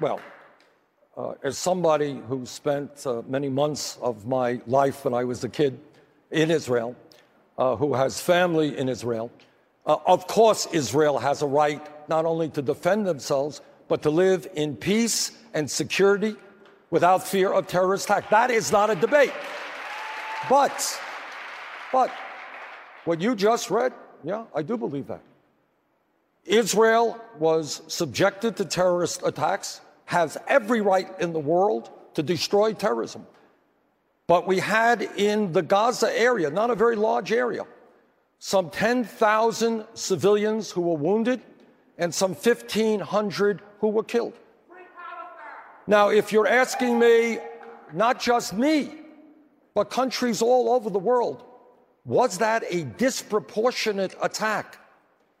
[0.00, 0.20] Well,
[1.16, 5.48] uh, as somebody who spent uh, many months of my life when I was a
[5.48, 5.78] kid
[6.30, 6.96] in Israel,
[7.58, 9.30] uh, who has family in Israel,
[9.86, 14.46] uh, of course, Israel has a right not only to defend themselves, but to live
[14.54, 16.36] in peace and security
[16.90, 18.30] without fear of terrorist attack.
[18.30, 19.32] That is not a debate.
[20.48, 21.00] But,
[21.92, 22.10] but,
[23.04, 25.20] what you just read, yeah, I do believe that.
[26.44, 33.26] Israel was subjected to terrorist attacks, has every right in the world to destroy terrorism.
[34.26, 37.66] But we had in the Gaza area, not a very large area,
[38.38, 41.42] some 10,000 civilians who were wounded
[41.98, 44.34] and some 1,500 who were killed.
[45.86, 47.38] Now, if you're asking me,
[47.92, 48.94] not just me,
[49.74, 51.44] but countries all over the world,
[52.06, 54.78] was that a disproportionate attack?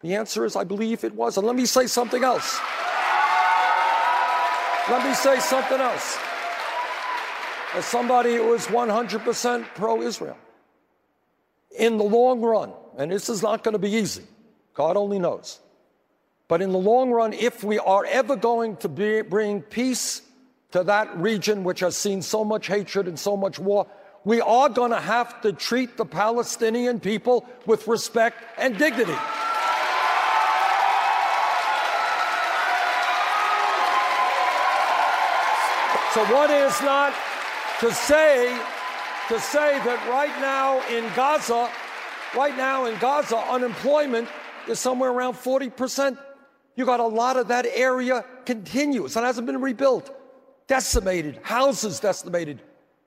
[0.00, 1.38] The answer is I believe it was.
[1.38, 2.60] And let me say something else.
[4.90, 6.18] Let me say something else.
[7.74, 10.38] As somebody who is 100% pro Israel,
[11.76, 14.22] in the long run, and this is not going to be easy,
[14.74, 15.58] God only knows.
[16.46, 20.22] But in the long run, if we are ever going to be, bring peace
[20.70, 23.88] to that region which has seen so much hatred and so much war,
[24.24, 29.16] we are going to have to treat the Palestinian people with respect and dignity.
[36.14, 37.12] So, what is not
[37.80, 38.58] to say
[39.28, 41.70] to say that right now in Gaza,
[42.36, 44.28] right now in Gaza, unemployment
[44.68, 46.18] is somewhere around 40%.
[46.76, 50.14] You got a lot of that area continuous and hasn't been rebuilt.
[50.66, 52.60] Decimated, houses decimated,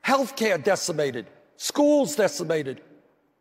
[0.03, 1.27] healthcare decimated,
[1.57, 2.81] schools decimated.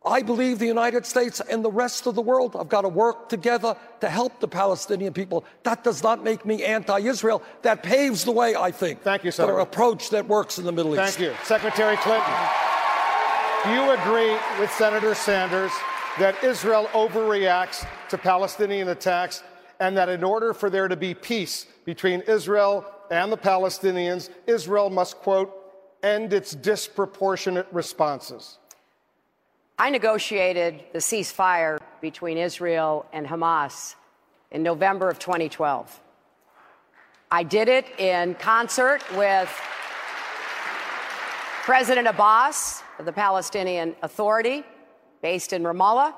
[0.07, 3.29] I believe the United States and the rest of the world have got to work
[3.29, 5.45] together to help the Palestinian people.
[5.65, 7.43] That does not make me anti Israel.
[7.63, 9.55] That paves the way, I think, Thank you, Senator.
[9.55, 11.19] for an approach that works in the Middle Thank East.
[11.19, 11.45] Thank you.
[11.45, 12.33] Secretary Clinton,
[13.65, 15.73] do you agree with Senator Sanders
[16.19, 19.43] that Israel overreacts to Palestinian attacks
[19.81, 24.89] and that in order for there to be peace between Israel and the Palestinians, Israel
[24.89, 25.53] must, quote,
[26.03, 28.59] end its disproportionate responses?
[29.79, 33.95] I negotiated the ceasefire between Israel and Hamas
[34.51, 36.01] in November of 2012.
[37.31, 39.51] I did it in concert with
[41.65, 44.65] President Abbas of the Palestinian Authority,
[45.21, 46.15] based in Ramallah.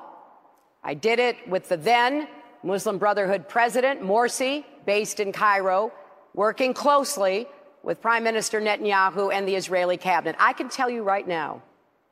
[0.81, 2.29] I did it with the then
[2.63, 5.91] Muslim Brotherhood President, Morsi, based in Cairo,
[6.33, 7.45] working closely
[7.83, 10.37] with Prime Minister Netanyahu and the Israeli cabinet.
[10.39, 11.61] I can tell you right now,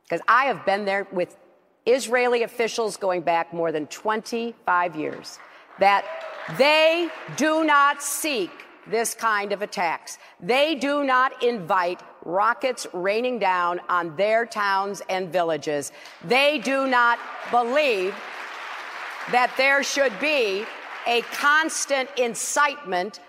[0.07, 1.35] because I have been there with
[1.85, 5.39] Israeli officials going back more than 25 years,
[5.79, 6.05] that
[6.57, 8.49] they do not seek
[8.87, 10.17] this kind of attacks.
[10.39, 15.91] They do not invite rockets raining down on their towns and villages.
[16.23, 17.19] They do not
[17.51, 18.15] believe
[19.31, 20.65] that there should be
[21.05, 23.19] a constant incitement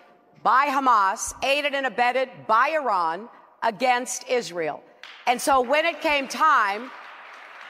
[0.45, 3.29] by Hamas, aided and abetted by Iran,
[3.63, 4.83] against Israel.
[5.29, 6.91] And so when it came time,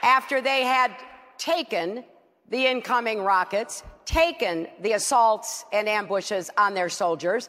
[0.04, 0.92] after they had
[1.38, 2.04] taken
[2.50, 7.48] the incoming rockets, taken the assaults and ambushes on their soldiers,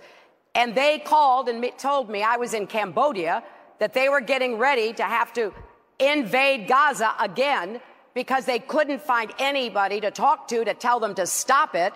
[0.56, 3.44] and they called and told me I was in Cambodia
[3.78, 5.54] that they were getting ready to have to
[6.00, 7.80] invade Gaza again
[8.16, 11.94] because they couldn't find anybody to talk to to tell them to stop it.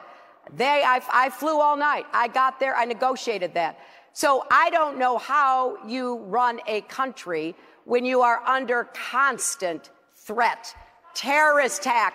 [0.55, 2.05] They, I, I flew all night.
[2.13, 2.75] I got there.
[2.75, 3.79] I negotiated that.
[4.13, 10.75] So I don't know how you run a country when you are under constant threat,
[11.15, 12.13] terrorist attack,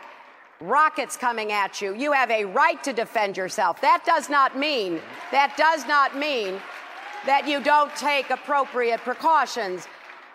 [0.61, 1.95] rockets coming at you.
[1.95, 3.81] You have a right to defend yourself.
[3.81, 5.01] That does not mean,
[5.33, 6.61] that does not mean
[7.27, 9.89] that you don't take appropriate precautions.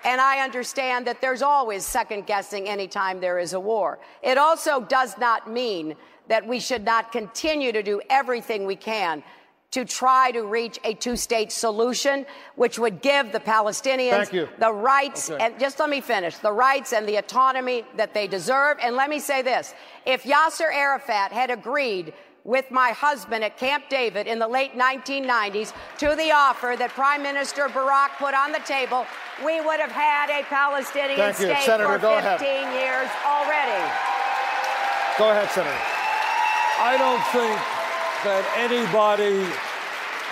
[0.03, 3.99] And I understand that there's always second guessing anytime there is a war.
[4.21, 5.95] It also does not mean
[6.27, 9.23] that we should not continue to do everything we can
[9.73, 15.31] to try to reach a two state solution, which would give the Palestinians the rights,
[15.31, 15.43] okay.
[15.43, 18.77] and just let me finish, the rights and the autonomy that they deserve.
[18.79, 19.73] And let me say this
[20.05, 25.73] if Yasser Arafat had agreed with my husband at Camp David in the late 1990s
[25.97, 29.07] to the offer that Prime Minister Barak put on the table,
[29.43, 31.65] we would have had a Palestinian Thank state you.
[31.65, 32.39] Senator, for 15 ahead.
[32.77, 33.81] years already.
[35.17, 35.73] Go ahead, Senator.
[36.77, 37.72] I don't think
[38.23, 39.45] that anybody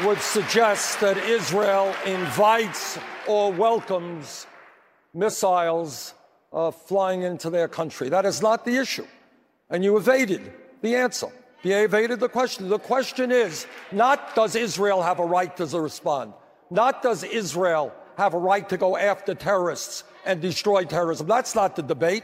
[0.06, 4.48] would suggest that Israel invites or welcomes
[5.14, 6.14] missiles
[6.54, 8.08] uh, flying into their country.
[8.08, 9.06] That is not the issue.
[9.70, 11.28] And you evaded the answer.
[11.64, 12.70] You evaded the question.
[12.70, 16.34] The question is not does Israel have a right to respond,
[16.70, 21.28] not does Israel have a right to go after terrorists and destroy terrorism.
[21.28, 22.24] That's not the debate.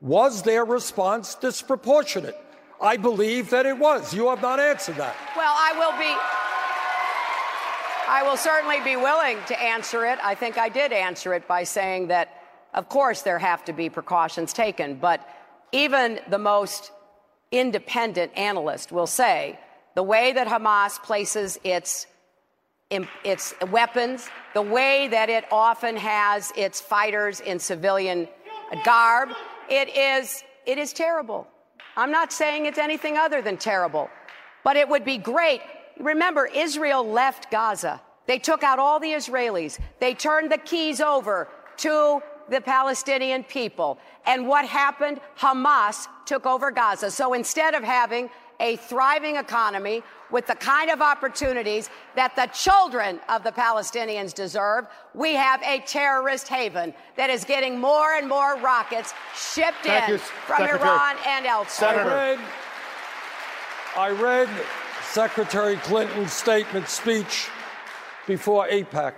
[0.00, 2.36] Was their response disproportionate?
[2.82, 4.12] I believe that it was.
[4.12, 5.14] You have not answered that.
[5.36, 6.12] Well, I will be.
[8.08, 10.18] I will certainly be willing to answer it.
[10.22, 12.42] I think I did answer it by saying that,
[12.74, 15.26] of course, there have to be precautions taken, but
[15.70, 16.90] even the most
[17.52, 19.58] independent analyst will say
[19.94, 22.06] the way that Hamas places its
[23.24, 28.28] its weapons, the way that it often has its fighters in civilian
[28.84, 29.30] garb,
[29.70, 31.46] it is it is terrible.
[31.96, 34.08] I'm not saying it's anything other than terrible,
[34.64, 35.60] but it would be great.
[35.98, 38.00] Remember, Israel left Gaza.
[38.26, 39.78] They took out all the Israelis.
[40.00, 43.98] They turned the keys over to the Palestinian people.
[44.26, 45.20] And what happened?
[45.38, 47.10] Hamas took over Gaza.
[47.10, 53.20] So instead of having a thriving economy with the kind of opportunities that the children
[53.28, 58.56] of the Palestinians deserve, we have a terrorist haven that is getting more and more
[58.58, 60.90] rockets shipped Thank in you, from Secretary.
[60.90, 61.94] Iran and elsewhere.
[61.94, 62.10] Senator.
[63.96, 64.48] I read, I read
[65.10, 67.48] Secretary Clinton's statement speech
[68.26, 69.14] before AIPAC.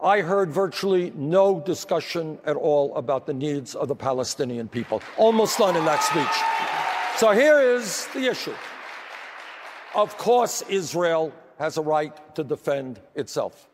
[0.00, 5.02] I heard virtually no discussion at all about the needs of the Palestinian people.
[5.16, 6.67] Almost none in that speech.
[7.18, 8.54] So here is the issue.
[9.92, 13.68] Of course, Israel has a right to defend itself.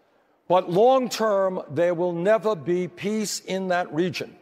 [0.49, 4.35] But long term, there will never be peace in that region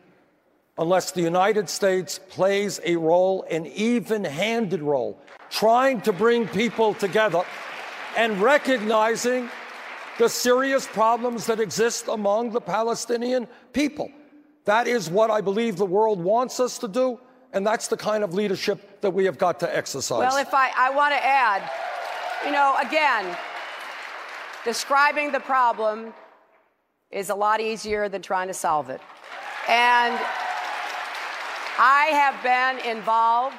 [0.79, 5.19] unless the United States plays a role, an even handed role,
[5.51, 7.43] trying to bring people together
[8.17, 9.51] and recognizing
[10.21, 14.13] the serious problems that exist among the Palestinian people.
[14.65, 17.19] That is what I believe the world wants us to do,
[17.53, 20.19] and that's the kind of leadership that we have got to exercise.
[20.19, 21.71] Well, if I, I want to add,
[22.45, 23.37] you know, again,
[24.65, 26.15] describing the problem
[27.11, 29.01] is a lot easier than trying to solve it.
[29.69, 30.19] And
[31.79, 33.57] I have been involved,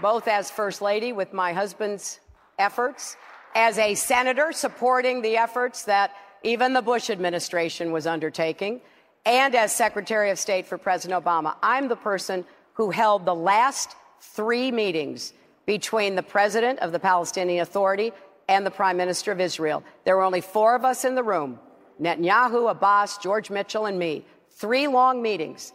[0.00, 2.20] both as First Lady with my husband's
[2.58, 3.16] efforts
[3.54, 8.80] as a senator supporting the efforts that even the Bush administration was undertaking,
[9.24, 11.56] and as Secretary of State for President Obama.
[11.62, 12.44] I'm the person
[12.76, 15.32] who held the last three meetings
[15.66, 18.12] between the President of the Palestinian Authority
[18.48, 19.82] and the Prime Minister of Israel.
[20.04, 21.58] There were only four of us in the room
[22.00, 24.24] Netanyahu, Abbas, George Mitchell, and me.
[24.50, 25.72] Three long meetings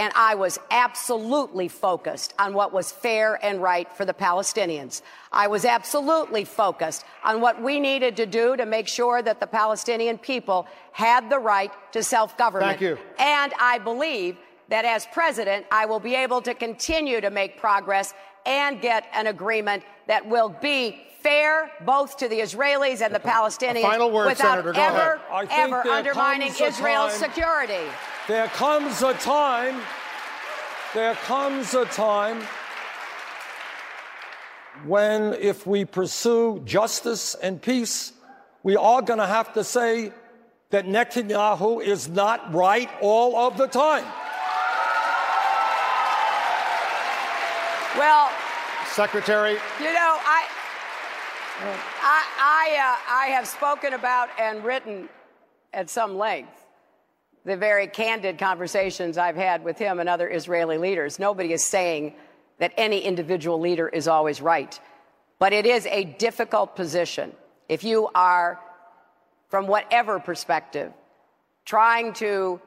[0.00, 5.02] and I was absolutely focused on what was fair and right for the Palestinians.
[5.30, 9.46] I was absolutely focused on what we needed to do to make sure that the
[9.46, 12.78] Palestinian people had the right to self government.
[12.78, 12.98] Thank you.
[13.18, 14.38] And I believe
[14.70, 18.14] that as president, I will be able to continue to make progress
[18.46, 23.82] and get an agreement that will be fair both to the Israelis and the Palestinians
[23.82, 24.72] final word, without Senator.
[24.72, 25.70] Go ever, ahead.
[25.70, 27.84] ever undermining Israel's time, security.
[28.26, 29.80] There comes a time,
[30.94, 32.42] there comes a time
[34.86, 38.12] when, if we pursue justice and peace,
[38.62, 40.12] we are going to have to say
[40.70, 44.06] that Netanyahu is not right all of the time.
[47.96, 48.30] Well,
[48.86, 49.52] Secretary.
[49.52, 50.46] You know, I,
[52.02, 55.08] I, I, uh, I have spoken about and written
[55.72, 56.52] at some length
[57.44, 61.18] the very candid conversations I've had with him and other Israeli leaders.
[61.18, 62.14] Nobody is saying
[62.58, 64.78] that any individual leader is always right.
[65.38, 67.32] But it is a difficult position.
[67.68, 68.60] If you are,
[69.48, 70.92] from whatever perspective,
[71.64, 72.60] trying to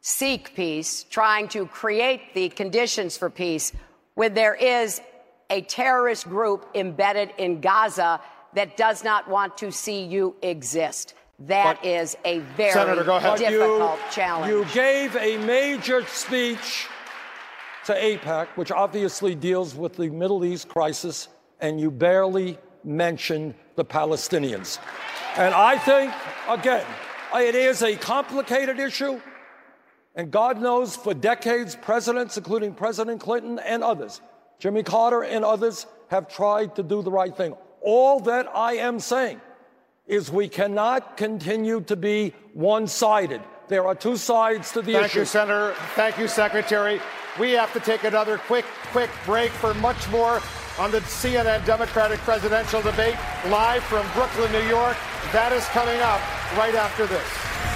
[0.00, 3.72] seek peace, trying to create the conditions for peace,
[4.14, 5.00] when there is
[5.50, 8.20] a terrorist group embedded in Gaza
[8.54, 11.14] that does not want to see you exist.
[11.38, 13.04] That but, is a very Senator,
[13.36, 14.50] difficult you, challenge.
[14.50, 16.86] You gave a major speech
[17.86, 21.28] to AIPAC, which obviously deals with the Middle East crisis,
[21.60, 24.78] and you barely mentioned the Palestinians.
[25.36, 26.12] And I think,
[26.48, 26.86] again,
[27.34, 29.20] it is a complicated issue.
[30.14, 34.20] And God knows for decades, presidents, including President Clinton and others,
[34.58, 37.54] Jimmy Carter and others, have tried to do the right thing.
[37.80, 39.40] All that I am saying
[40.06, 43.40] is we cannot continue to be one sided.
[43.68, 45.12] There are two sides to the Thank issue.
[45.12, 45.74] Thank you, Senator.
[45.94, 47.00] Thank you, Secretary.
[47.40, 50.42] We have to take another quick, quick break for much more
[50.78, 53.16] on the CNN Democratic presidential debate
[53.48, 54.96] live from Brooklyn, New York.
[55.32, 56.20] That is coming up
[56.58, 57.71] right after this.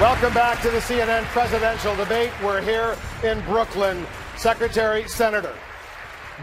[0.00, 2.30] Welcome back to the CNN presidential debate.
[2.40, 4.06] We're here in Brooklyn.
[4.36, 5.52] Secretary, Senator,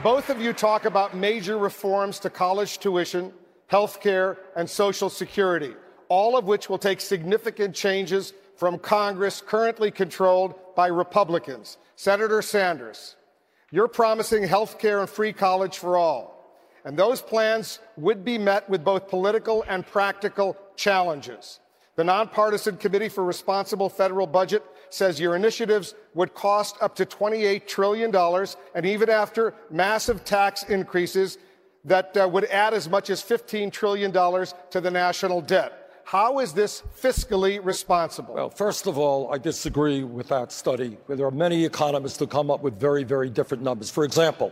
[0.03, 3.32] both of you talk about major reforms to college tuition,
[3.68, 5.74] health care, and Social Security,
[6.10, 11.78] all of which will take significant changes from Congress currently controlled by Republicans.
[11.95, 13.16] Senator Sanders,
[13.72, 16.60] you're promising health care and free college for all.
[16.84, 21.62] And those plans would be met with both political and practical challenges.
[21.95, 27.67] The nonpartisan Committee for Responsible Federal Budget says your initiatives would cost up to $28
[27.67, 28.13] trillion,
[28.75, 31.37] and even after massive tax increases,
[31.85, 36.01] that uh, would add as much as $15 trillion to the national debt.
[36.03, 38.35] How is this fiscally responsible?
[38.35, 40.97] Well, first of all, I disagree with that study.
[41.07, 43.89] There are many economists who come up with very, very different numbers.
[43.89, 44.51] For example,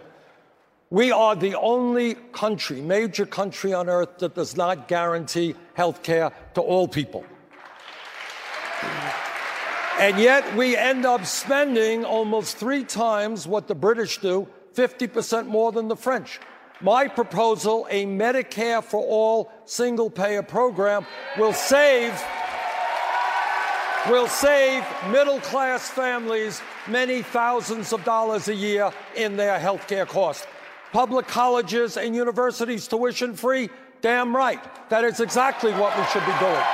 [0.89, 6.31] we are the only country, major country on earth, that does not guarantee health care
[6.53, 7.25] to all people.
[9.99, 15.71] And yet we end up spending almost three times what the British do, 50% more
[15.71, 16.39] than the French.
[16.81, 21.05] My proposal, a Medicare for all single payer program,
[21.37, 22.21] will save
[24.09, 30.05] will save middle class families many thousands of dollars a year in their health care
[30.05, 30.45] costs.
[30.91, 33.69] Public colleges and universities tuition free?
[34.01, 34.59] Damn right.
[34.89, 36.65] That is exactly what we should be doing.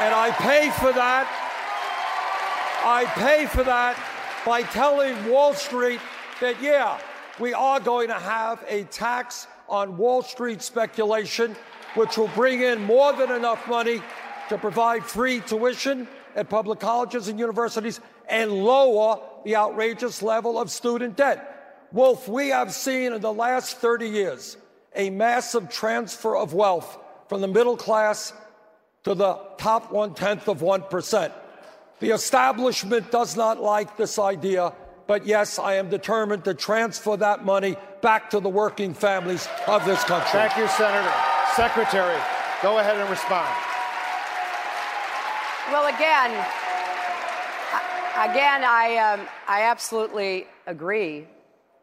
[0.00, 1.45] And I pay for that.
[2.86, 3.98] I pay for that
[4.46, 5.98] by telling Wall Street
[6.40, 7.00] that, yeah,
[7.40, 11.56] we are going to have a tax on Wall Street speculation,
[11.96, 14.00] which will bring in more than enough money
[14.50, 16.06] to provide free tuition
[16.36, 21.88] at public colleges and universities and lower the outrageous level of student debt.
[21.90, 24.56] Wolf, we have seen in the last 30 years
[24.94, 26.96] a massive transfer of wealth
[27.28, 28.32] from the middle class
[29.02, 31.32] to the top one tenth of 1%.
[31.98, 34.72] The establishment does not like this idea,
[35.06, 39.84] but yes, I am determined to transfer that money back to the working families of
[39.86, 40.30] this country.
[40.32, 41.12] Thank you, Senator.
[41.54, 42.20] Secretary,
[42.62, 43.48] go ahead and respond.
[45.72, 46.30] Well, again,
[48.30, 51.26] again, I, um, I absolutely agree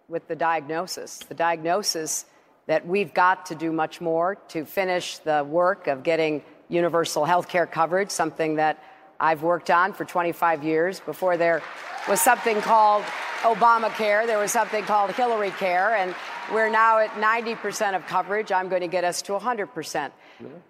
[0.07, 1.17] with the diagnosis.
[1.27, 2.25] The diagnosis
[2.67, 7.47] that we've got to do much more to finish the work of getting universal health
[7.49, 8.81] care coverage, something that
[9.23, 10.99] I've worked on for 25 years.
[10.99, 11.61] Before there
[12.09, 13.03] was something called
[13.43, 16.13] Obamacare, there was something called Hillary Care, and
[16.51, 18.51] we're now at 90% of coverage.
[18.51, 20.11] I'm going to get us to 100%.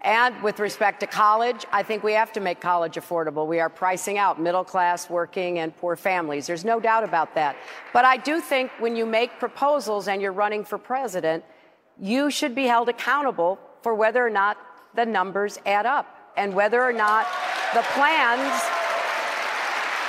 [0.02, 3.48] And with respect to college, I think we have to make college affordable.
[3.48, 6.46] We are pricing out middle class, working, and poor families.
[6.46, 7.56] There's no doubt about that.
[7.92, 11.44] But I do think when you make proposals and you're running for president,
[12.00, 14.58] you should be held accountable for whether or not
[14.94, 17.28] the numbers add up and whether or not
[17.74, 18.62] the plans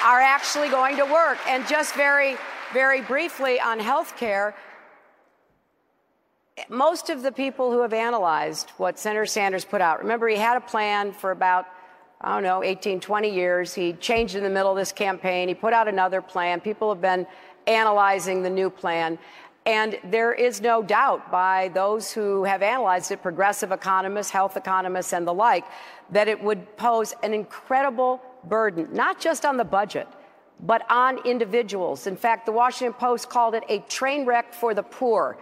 [0.05, 1.39] are actually going to work.
[1.49, 2.37] And just very,
[2.73, 4.55] very briefly on health care,
[6.69, 10.57] most of the people who have analyzed what Senator Sanders put out, remember, he had
[10.57, 11.67] a plan for about,
[12.21, 13.75] I don't know, 18, 20 years.
[13.75, 15.49] He changed in the middle of this campaign.
[15.49, 16.61] He put out another plan.
[16.61, 17.27] People have been
[17.67, 19.19] analyzing the new plan.
[19.67, 25.15] And there is no doubt by those who have analyzed it, progressive economists, health economists,
[25.15, 25.65] and the like,
[26.11, 30.07] that it would pose an incredible burden, not just on the budget,
[30.61, 32.07] but on individuals.
[32.07, 35.39] In fact, the Washington Post called it a train wreck for the poor.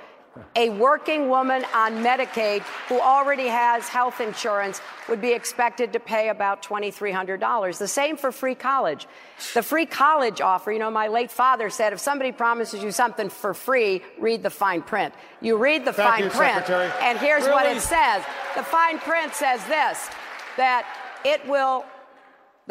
[0.56, 6.30] A working woman on Medicaid who already has health insurance would be expected to pay
[6.30, 7.78] about $2,300.
[7.78, 9.06] The same for free college.
[9.52, 13.28] The free college offer, you know, my late father said if somebody promises you something
[13.28, 15.12] for free, read the fine print.
[15.40, 16.90] You read the Thank fine you, print, Secretary.
[17.02, 18.22] and here's what it says.
[18.56, 20.08] The fine print says this
[20.56, 20.86] that
[21.24, 21.84] it will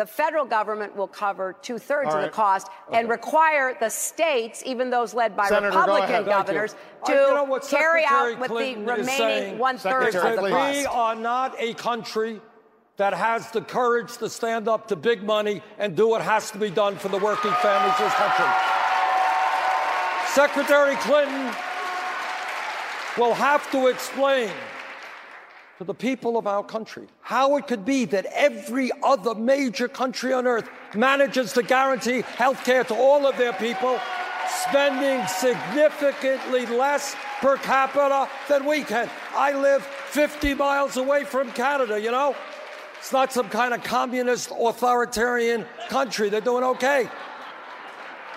[0.02, 2.34] the federal government will cover two thirds All of the right.
[2.34, 6.26] cost and require the states, even those led by Senator, Republican ahead.
[6.26, 6.32] Thank you.
[6.32, 6.76] governors,
[7.06, 10.36] to Uh, you know what carry Secretary out with Clinton the remaining one third of
[10.38, 10.80] the please.
[10.80, 12.42] We are not a country
[12.98, 16.58] that has the courage to stand up to big money and do what has to
[16.58, 18.52] be done for the working families of this country.
[20.34, 21.46] Secretary Clinton
[23.20, 24.50] will have to explain
[25.82, 30.32] to the people of our country how it could be that every other major country
[30.32, 34.00] on earth manages to guarantee health care to all of their people,
[34.48, 39.10] spending significantly less per capita than we can.
[39.34, 42.36] I live 50 miles away from Canada, you know?
[43.00, 46.30] It's not some kind of communist authoritarian country.
[46.30, 47.10] They're doing okay.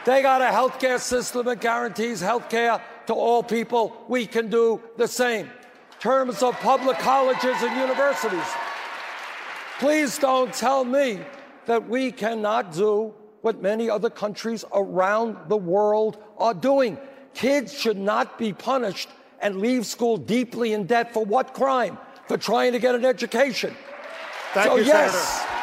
[0.07, 3.95] They got a healthcare system that guarantees healthcare to all people.
[4.09, 5.51] We can do the same.
[6.05, 8.45] In terms of public colleges and universities,
[9.79, 11.21] please don't tell me
[11.65, 16.99] that we cannot do what many other countries around the world are doing.
[17.33, 19.09] Kids should not be punished
[19.41, 21.97] and leave school deeply in debt for what crime?
[22.29, 23.75] For trying to get an education.
[24.53, 25.55] Thank so, you, yes, Senator.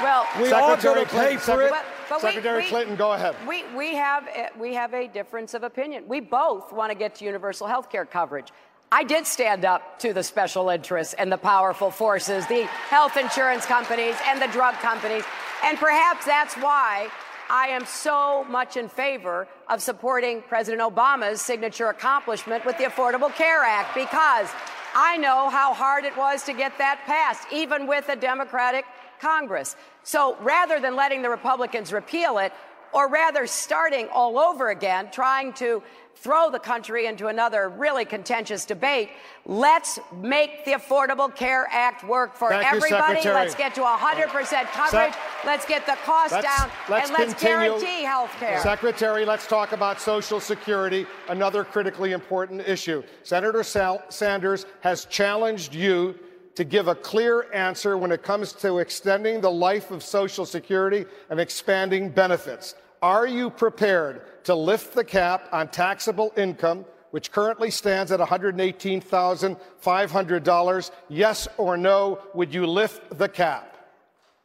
[0.00, 1.70] Well, we are Secretary going to pay Clinton, for it.
[1.70, 3.36] But- but Secretary we- Clinton, go ahead.
[3.46, 6.04] We, we, have, eh, we have a difference of opinion.
[6.08, 8.48] We both want to get to universal health care coverage.
[8.90, 13.66] I did stand up to the special interests and the powerful forces, the health insurance
[13.66, 15.24] companies and the drug companies.
[15.62, 17.08] And perhaps that's why
[17.50, 23.34] I am so much in favor of supporting President Obama's signature accomplishment with the Affordable
[23.34, 24.48] Care Act because
[24.94, 28.86] I know how hard it was to get that passed, even with a Democratic
[29.20, 29.76] Congress.
[30.02, 32.54] So rather than letting the Republicans repeal it,
[32.92, 35.82] or rather starting all over again, trying to
[36.20, 39.10] throw the country into another really contentious debate,
[39.46, 43.16] let's make the Affordable Care Act work for Thank everybody.
[43.22, 43.34] Secretary.
[43.34, 45.14] let's get to 100% coverage.
[45.44, 47.68] let's get the cost Let's- down, let's and let's continue.
[47.78, 48.60] guarantee health care.
[48.62, 53.02] Secretary, let's talk about Social Security, another critically important issue.
[53.22, 56.18] Senator Sal- Sanders has challenged you
[56.56, 61.06] to give a clear answer when it comes to extending the life of Social Security
[61.30, 62.74] and expanding benefits.
[63.00, 70.90] Are you prepared to lift the cap on taxable income, which currently stands at $118,500?
[71.10, 72.18] Yes or no?
[72.32, 73.76] Would you lift the cap?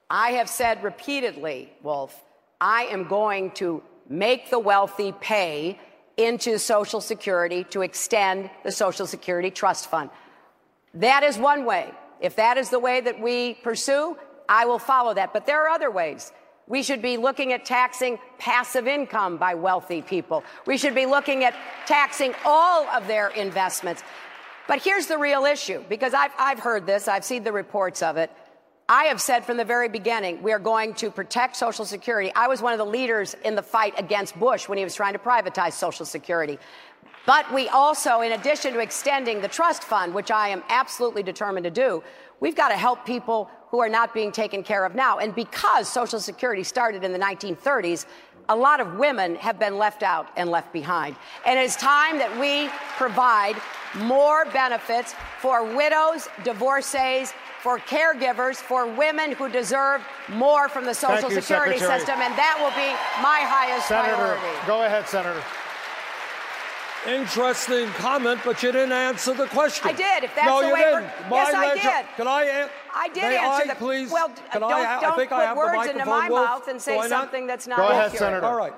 [0.10, 2.22] I have said repeatedly, Wolf,
[2.60, 5.80] I am going to make the wealthy pay
[6.18, 10.10] into Social Security to extend the Social Security Trust Fund.
[10.95, 11.89] That is one way.
[12.20, 14.18] If that is the way that we pursue,
[14.49, 15.32] I will follow that.
[15.32, 16.34] But there are other ways.
[16.68, 20.43] We should be looking at taxing passive income by wealthy people.
[20.66, 21.55] We should be looking at
[21.86, 24.03] taxing all of their investments.
[24.68, 28.16] But here's the real issue because I've, I've heard this, I've seen the reports of
[28.16, 28.32] it.
[28.88, 32.32] I have said from the very beginning, we are going to protect Social Security.
[32.36, 35.14] I was one of the leaders in the fight against Bush when he was trying
[35.14, 36.59] to privatize Social Security.
[37.26, 41.64] But we also, in addition to extending the trust fund, which I am absolutely determined
[41.64, 42.03] to do,
[42.39, 45.17] we've got to help people who are not being taken care of now.
[45.17, 48.05] And because Social Security started in the 1930s,
[48.49, 51.15] a lot of women have been left out and left behind.
[51.45, 53.55] And it's time that we provide
[53.95, 61.29] more benefits for widows, divorcees, for caregivers, for women who deserve more from the Social
[61.29, 61.99] you, Security Secretary.
[61.99, 62.19] system.
[62.21, 62.91] And that will be
[63.23, 64.67] my highest Senator, priority.
[64.67, 65.41] go ahead, Senator.
[67.08, 69.89] Interesting comment, but you didn't answer the question.
[69.89, 71.04] I did, if that's no, the you way didn't.
[71.04, 72.16] Yes, My I did.
[72.16, 72.43] Can I?
[72.45, 74.10] An- I did may answer I, the please.
[74.12, 76.45] Well, Can don't, I, don't I think put I have words into my Wolf.
[76.47, 77.22] mouth and say Do I not?
[77.24, 78.20] something that's not Go ahead, accurate.
[78.20, 78.45] Senator.
[78.45, 78.74] All right.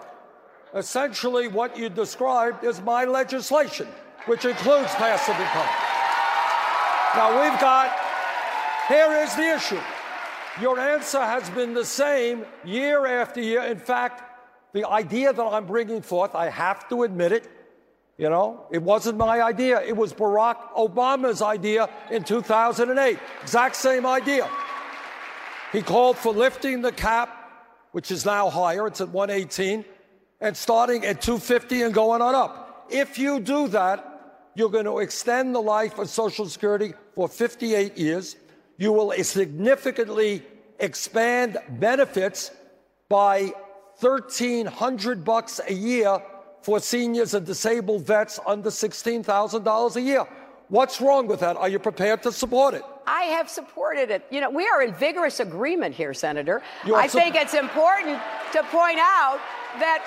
[0.73, 3.87] Essentially, what you described is my legislation,
[4.25, 5.69] which includes passive income.
[7.15, 7.95] Now, we've got,
[8.87, 9.79] here is the issue.
[10.61, 13.61] Your answer has been the same year after year.
[13.63, 14.23] In fact,
[14.73, 17.49] the idea that I'm bringing forth, I have to admit it,
[18.17, 19.81] you know, it wasn't my idea.
[19.81, 23.19] It was Barack Obama's idea in 2008.
[23.41, 24.49] Exact same idea.
[25.73, 27.29] He called for lifting the cap,
[27.91, 29.83] which is now higher, it's at 118,
[30.39, 32.87] and starting at 250 and going on up.
[32.89, 37.97] If you do that, you're going to extend the life of Social Security for 58
[37.97, 38.37] years.
[38.77, 40.43] You will significantly
[40.79, 42.51] expand benefits
[43.09, 43.53] by
[43.99, 46.21] 1,300 bucks a year
[46.65, 50.25] for seniors and disabled vets under $16,000 a year.
[50.69, 51.57] What's wrong with that?
[51.57, 52.81] Are you prepared to support it?
[53.05, 54.25] I have supported it.
[54.31, 56.63] You know, we are in vigorous agreement here, Senator.
[56.91, 58.19] I su- think it's important
[58.53, 59.39] to point out
[59.77, 60.01] that,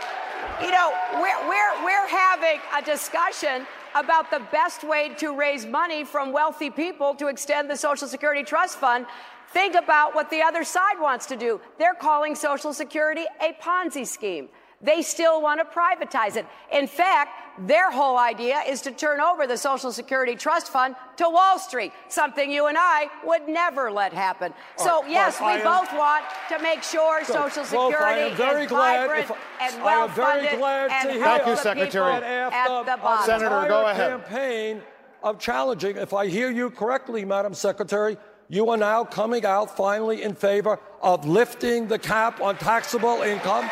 [0.61, 0.91] you know,
[1.23, 6.71] we're, we're, we're having a discussion about the best way to raise money from wealthy
[6.71, 9.07] people to extend the Social Security Trust Fund.
[9.53, 11.61] Think about what the other side wants to do.
[11.79, 14.49] They're calling Social Security a Ponzi scheme.
[14.81, 16.47] They still want to privatize it.
[16.73, 21.29] In fact, their whole idea is to turn over the Social Security Trust Fund to
[21.29, 24.55] Wall Street, something you and I would never let happen.
[24.77, 30.53] So, yes, we both want to make sure Social Security is vibrant and well funded
[30.53, 32.13] and Thank you, Secretary.
[32.13, 33.27] At the bottom.
[33.27, 34.11] Senator, go ahead.
[34.11, 34.83] Campaign
[35.25, 38.17] of challenging, if I hear you correctly, Madam Secretary,
[38.49, 43.69] you are now coming out finally in favor of lifting the cap on taxable income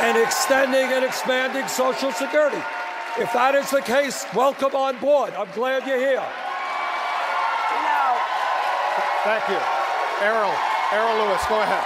[0.00, 2.62] and extending and expanding Social Security.
[3.18, 5.34] If that is the case, welcome on board.
[5.34, 6.22] I'm glad you're here.
[7.82, 8.04] No.
[9.26, 9.58] Thank you.
[10.22, 10.54] Errol,
[10.94, 11.82] Errol Louis, go ahead.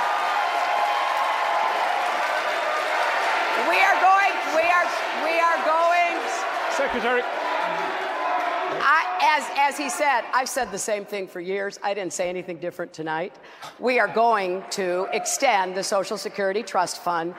[3.64, 4.84] We are going, we are,
[5.24, 6.20] we are going.
[6.76, 7.22] Secretary.
[8.84, 11.78] I, as, as he said, I've said the same thing for years.
[11.82, 13.34] I didn't say anything different tonight.
[13.78, 17.34] We are going to extend the Social Security Trust Fund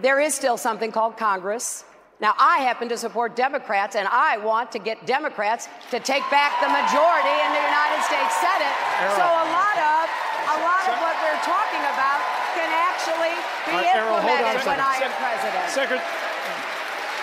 [0.00, 1.84] there is still something called Congress.
[2.20, 6.54] Now, I happen to support Democrats, and I want to get Democrats to take back
[6.62, 8.76] the majority in the United States Senate.
[9.18, 10.06] So a lot of
[10.54, 12.20] a lot of what we're talking about
[12.54, 13.34] can actually
[13.66, 15.70] be right, implemented when I am president.
[15.70, 16.00] Secretary.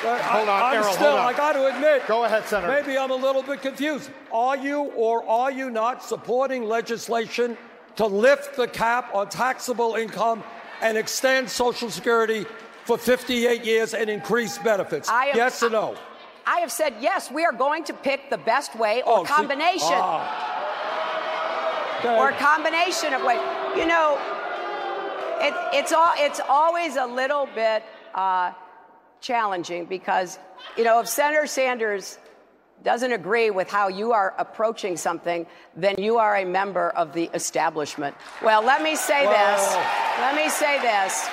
[0.04, 1.34] hold on, I'm Errol, still, hold on.
[1.34, 2.08] I got to admit.
[2.08, 2.68] Go ahead, Senator.
[2.68, 4.10] Maybe I'm a little bit confused.
[4.34, 7.58] Are you or are you not supporting legislation
[7.96, 10.44] to lift the cap on taxable income
[10.82, 12.46] and extend Social Security
[12.86, 15.10] for 58 years and increase benefits?
[15.10, 15.96] Am, yes or no?
[16.46, 17.32] I, I have said yes.
[17.32, 19.88] We are going to pick the best way or oh, combination.
[19.88, 20.56] See, ah.
[22.18, 23.40] Or combination of ways.
[23.76, 24.18] You know,
[25.42, 27.84] it, it's, all, it's always a little bit
[28.16, 28.54] uh,
[29.22, 30.40] challenging because,
[30.78, 32.18] you know, if Senator Sanders
[32.84, 37.30] doesn't agree with how you are approaching something, then you are a member of the
[37.34, 38.16] establishment.
[38.42, 39.32] Well, let me say Whoa.
[39.32, 39.76] this.
[40.20, 41.28] Let me say this.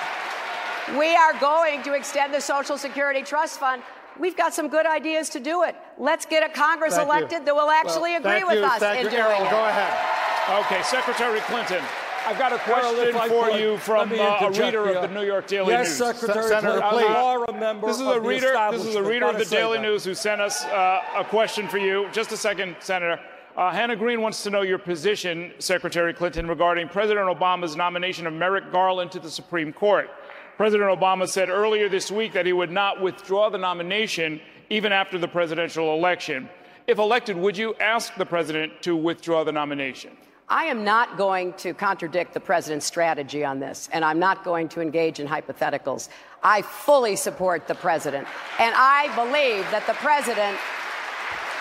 [0.97, 3.81] We are going to extend the Social Security Trust Fund.
[4.19, 5.75] We've got some good ideas to do it.
[5.97, 7.45] Let's get a Congress thank elected you.
[7.45, 8.65] that will actually well, agree with you.
[8.65, 9.51] us thank in you, doing Errol, it.
[9.51, 10.65] Go ahead.
[10.65, 11.83] Okay, Secretary Clinton.
[12.27, 15.69] I've got a question for you from uh, a reader of the New York Daily
[15.69, 15.99] yes, News.
[15.99, 17.01] Yes, Secretary Senator, Clinton, please.
[17.03, 18.53] you are a member this is a reader.
[18.69, 19.83] This is a reader of the Daily that.
[19.83, 22.09] News who sent us uh, a question for you.
[22.11, 23.17] Just a second, Senator.
[23.55, 28.33] Uh, Hannah Green wants to know your position, Secretary Clinton, regarding President Obama's nomination of
[28.33, 30.09] Merrick Garland to the Supreme Court.
[30.57, 35.17] President Obama said earlier this week that he would not withdraw the nomination even after
[35.17, 36.49] the presidential election.
[36.87, 40.11] If elected, would you ask the president to withdraw the nomination?
[40.49, 44.69] I am not going to contradict the president's strategy on this, and I'm not going
[44.69, 46.07] to engage in hypotheticals.
[46.41, 48.27] I fully support the president,
[48.57, 50.57] and I believe that the president,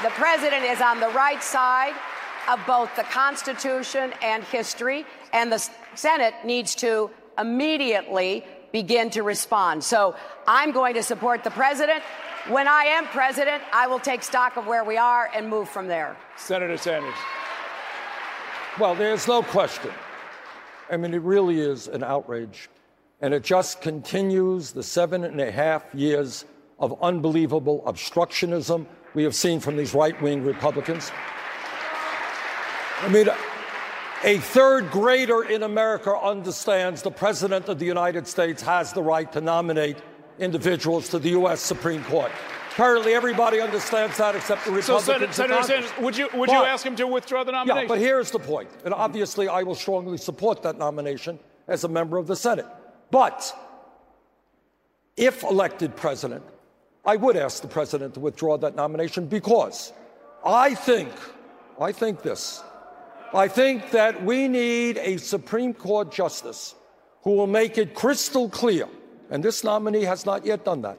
[0.05, 1.95] the president is on the right side
[2.49, 9.82] of both the Constitution and history, and the Senate needs to immediately begin to respond.
[9.82, 10.14] So
[10.47, 12.05] I'm going to support the president.
[12.49, 15.89] When I am president, I will take stock of where we are and move from
[15.89, 16.16] there.
[16.37, 17.14] Senator Sanders.
[18.79, 19.91] Well, there's no question.
[20.91, 22.68] I mean, it really is an outrage.
[23.22, 26.45] And it just continues the seven and a half years
[26.79, 31.11] of unbelievable obstructionism we have seen from these right wing Republicans.
[33.01, 33.29] I mean,
[34.24, 39.33] a third grader in America understands the President of the United States has the right
[39.33, 39.97] to nominate
[40.39, 41.62] individuals to the U.S.
[41.62, 42.33] Supreme Court.
[42.77, 45.07] Apparently, everybody understands that except the Republicans.
[45.07, 47.85] So, Senator, Senator Sanders, would you would but, you ask him to withdraw the nomination?
[47.85, 51.89] Yeah, but here's the point, and obviously, I will strongly support that nomination as a
[51.89, 52.66] member of the Senate.
[53.11, 53.51] But
[55.16, 56.45] if elected president,
[57.03, 59.95] I would ask the president to withdraw that nomination because
[60.45, 61.09] I think,
[61.81, 62.62] I think this.
[63.33, 66.74] I think that we need a Supreme Court justice
[67.22, 68.87] who will make it crystal clear,
[69.31, 70.99] and this nominee has not yet done that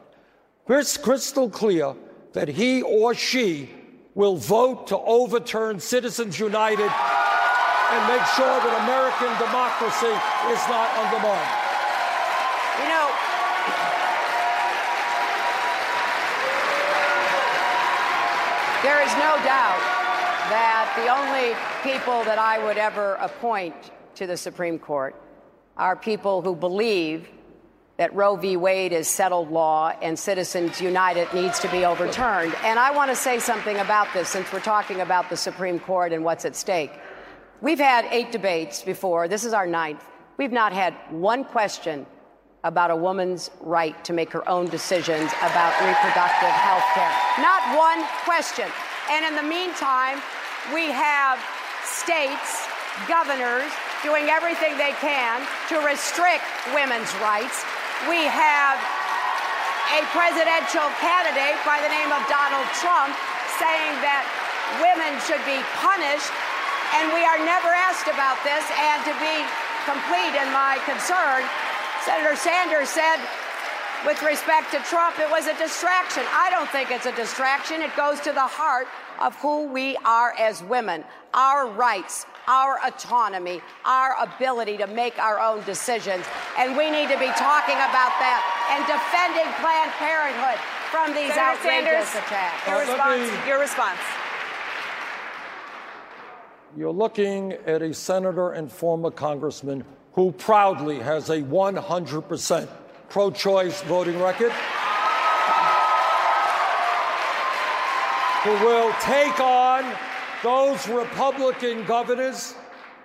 [0.70, 1.96] it's crystal clear
[2.34, 3.70] that he or she
[4.16, 6.92] will vote to overturn Citizens United
[7.90, 10.12] and make sure that American democracy
[10.52, 11.54] is not undermined.
[12.84, 13.08] You know,
[18.84, 19.80] there is no doubt
[20.52, 23.76] that the only people that I would ever appoint
[24.16, 25.16] to the Supreme Court
[25.78, 27.30] are people who believe
[27.98, 28.58] that Roe v.
[28.58, 32.54] Wade is settled law and Citizens United needs to be overturned.
[32.64, 36.14] And I want to say something about this since we're talking about the Supreme Court
[36.14, 36.92] and what's at stake.
[37.60, 39.28] We've had eight debates before.
[39.28, 40.04] This is our ninth.
[40.38, 42.06] We've not had one question
[42.64, 47.12] about a woman's right to make her own decisions about reproductive health care.
[47.42, 48.68] Not one question.
[49.10, 50.22] And in the meantime,
[50.74, 51.40] we have
[51.84, 52.68] states,
[53.08, 53.72] governors,
[54.04, 56.44] doing everything they can to restrict
[56.76, 57.64] women's rights.
[58.06, 58.78] We have
[59.98, 63.10] a presidential candidate by the name of Donald Trump
[63.58, 64.22] saying that
[64.78, 66.30] women should be punished,
[66.94, 68.62] and we are never asked about this.
[68.78, 69.36] And to be
[69.90, 71.42] complete in my concern,
[72.06, 73.18] Senator Sanders said,
[74.06, 76.22] with respect to Trump, it was a distraction.
[76.30, 77.82] I don't think it's a distraction.
[77.82, 78.86] It goes to the heart
[79.20, 85.40] of who we are as women, our rights, our autonomy, our ability to make our
[85.40, 86.26] own decisions.
[86.58, 88.42] And we need to be talking about that
[88.72, 90.60] and defending Planned Parenthood
[90.92, 92.68] from these Senator outrageous Sanders, attacks.
[92.68, 93.32] Your response.
[93.32, 94.00] me- Your response.
[96.78, 99.84] You're looking at a senator and former congressman
[100.14, 102.68] who proudly has a 100%
[103.10, 104.52] pro choice voting record,
[108.44, 109.84] who will take on
[110.44, 112.56] those Republican governors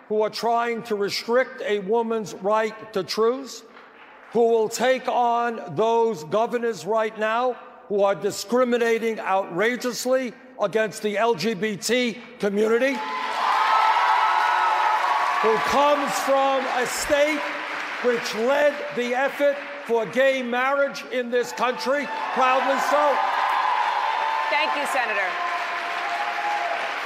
[0.08, 3.62] who are trying to restrict a woman's right to choose,
[4.32, 7.56] who will take on those governors right now
[7.88, 12.96] who are discriminating outrageously against the LGBT community
[15.42, 17.40] who comes from a state
[18.04, 19.56] which led the effort
[19.86, 23.16] for gay marriage in this country, proudly so,
[24.50, 25.51] Thank you, Senator.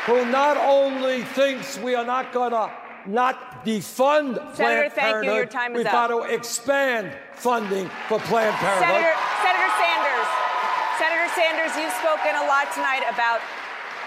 [0.06, 2.70] Who not only thinks we are not going to
[3.06, 5.32] not defund Senator, Planned thank you.
[5.32, 5.92] Your Parenthood, time is we've up.
[5.92, 8.88] got to expand funding for Planned Parenthood.
[8.88, 10.28] Senator, Senator Sanders,
[10.98, 13.40] Senator Sanders, you've spoken a lot tonight about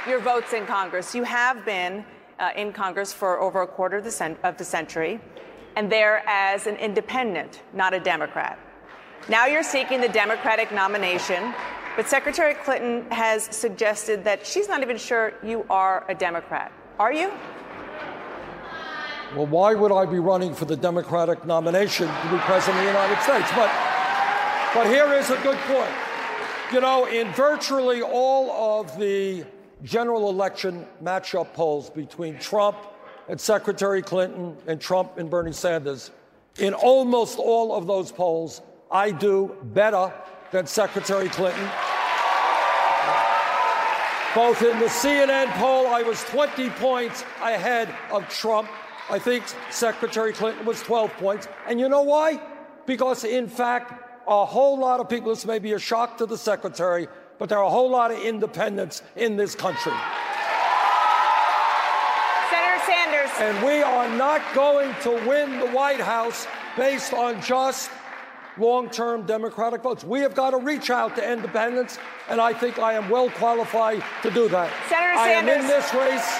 [0.07, 1.13] your votes in Congress.
[1.15, 2.03] You have been
[2.39, 5.19] uh, in Congress for over a quarter of the, cent- of the century,
[5.75, 8.57] and there as an independent, not a Democrat.
[9.27, 11.53] Now you're seeking the Democratic nomination,
[11.99, 16.71] but Secretary Clinton has suggested that she's not even sure you are a Democrat.
[16.97, 17.29] Are you?
[19.35, 22.89] Well, why would I be running for the Democratic nomination to be president of the
[22.91, 23.51] United States?
[23.53, 23.69] But,
[24.73, 25.91] but here is a good point.
[26.71, 29.43] You know, in virtually all of the
[29.83, 32.77] general election matchup polls between Trump
[33.27, 36.11] and Secretary Clinton and Trump and Bernie Sanders,
[36.59, 40.13] in almost all of those polls, I do better
[40.51, 41.69] than Secretary Clinton.
[44.35, 48.69] Both in the CNN poll, I was 20 points ahead of Trump.
[49.09, 51.47] I think Secretary Clinton was 12 points.
[51.67, 52.39] And you know why?
[52.85, 53.91] Because, in fact,
[54.27, 57.07] a whole lot of people, this may be a shock to the Secretary,
[57.39, 59.93] but there are a whole lot of independents in this country.
[62.51, 63.31] Senator Sanders.
[63.39, 66.45] And we are not going to win the White House
[66.77, 67.89] based on just
[68.59, 70.03] long term Democratic votes.
[70.03, 71.97] We have got to reach out to independents,
[72.29, 74.69] and I think I am well qualified to do that.
[74.89, 76.39] Senator I am in this race.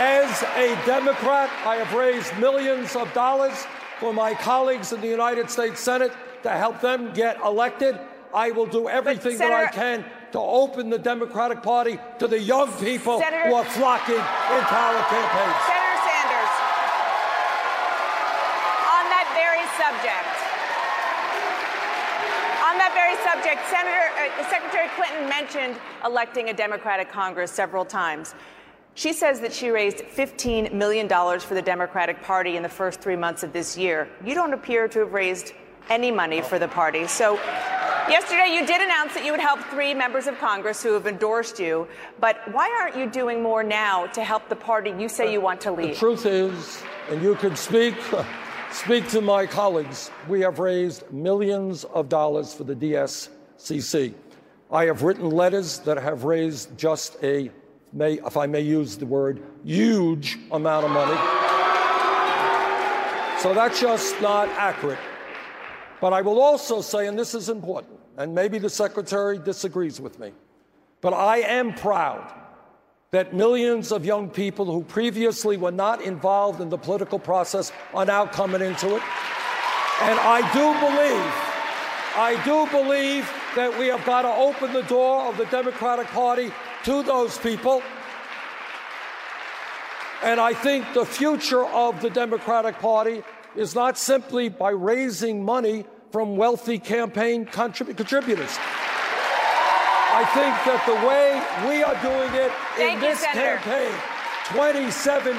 [0.00, 3.66] As a Democrat, I have raised millions of dollars
[3.98, 6.12] for my colleagues in the United States Senate
[6.44, 7.98] to help them get elected.
[8.32, 12.70] I will do everything that I can to open the Democratic Party to the young
[12.78, 15.58] people Senator- who are flocking into our campaigns.
[15.66, 16.52] Senator Sanders,
[18.86, 20.36] on that very subject,
[22.70, 28.34] on that very subject, Senator uh, Secretary Clinton mentioned electing a Democratic Congress several times.
[28.94, 31.08] She says that she raised $15 million
[31.38, 34.08] for the Democratic Party in the first three months of this year.
[34.24, 35.52] You don't appear to have raised
[35.90, 37.06] any money for the party.
[37.06, 37.34] So,
[38.08, 41.58] yesterday you did announce that you would help three members of Congress who have endorsed
[41.58, 41.86] you.
[42.20, 45.60] But why aren't you doing more now to help the party you say you want
[45.62, 45.90] to lead?
[45.90, 47.94] The truth is, and you can speak,
[48.72, 54.14] speak to my colleagues, we have raised millions of dollars for the DSCC.
[54.70, 57.50] I have written letters that have raised just a,
[57.92, 61.16] may, if I may use the word, huge amount of money.
[63.40, 64.98] So that's just not accurate.
[66.00, 70.18] But I will also say, and this is important, and maybe the secretary disagrees with
[70.18, 70.32] me,
[71.00, 72.32] but I am proud
[73.10, 78.04] that millions of young people who previously were not involved in the political process are
[78.04, 79.02] now coming into it.
[80.02, 81.32] And I do believe,
[82.16, 86.52] I do believe that we have got to open the door of the Democratic Party
[86.84, 87.82] to those people.
[90.22, 93.22] And I think the future of the Democratic Party
[93.56, 98.58] is not simply by raising money from wealthy campaign contrib- contributors.
[100.18, 101.38] I think that the way
[101.70, 103.62] we are doing it Thank in you, this Senator.
[103.62, 103.94] campaign,
[104.50, 105.38] $27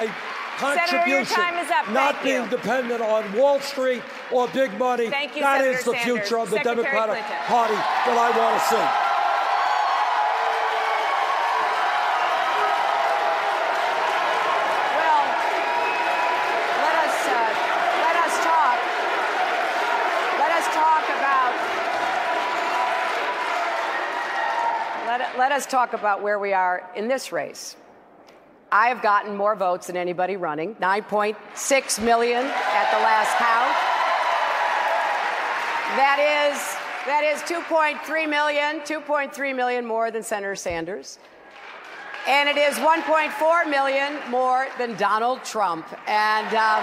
[0.00, 0.08] a
[0.56, 1.90] contribution, your time is up.
[1.92, 2.48] not being you.
[2.50, 4.02] dependent on Wall Street
[4.32, 5.10] or big money.
[5.10, 6.04] Thank you, That Senator is the Sanders.
[6.24, 7.46] future of the Secretary Democratic Clinton.
[7.52, 8.86] Party that I want to see.
[14.96, 15.22] Well,
[16.80, 17.50] let us uh,
[18.08, 18.78] let us talk.
[20.40, 21.52] Let us talk about.
[25.38, 27.76] Let, us talk about where we are in this race.
[28.72, 33.72] I have gotten more votes than anybody running, 9.6 million at the last count.
[35.94, 36.58] That is
[37.06, 41.20] that is 2.3 million, 2.3 million more than Senator Sanders.
[42.26, 45.86] And it is 1.4 million more than Donald Trump.
[46.08, 46.82] And um,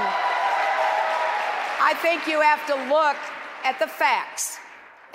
[1.82, 3.18] I think you have to look
[3.66, 4.60] at the facts.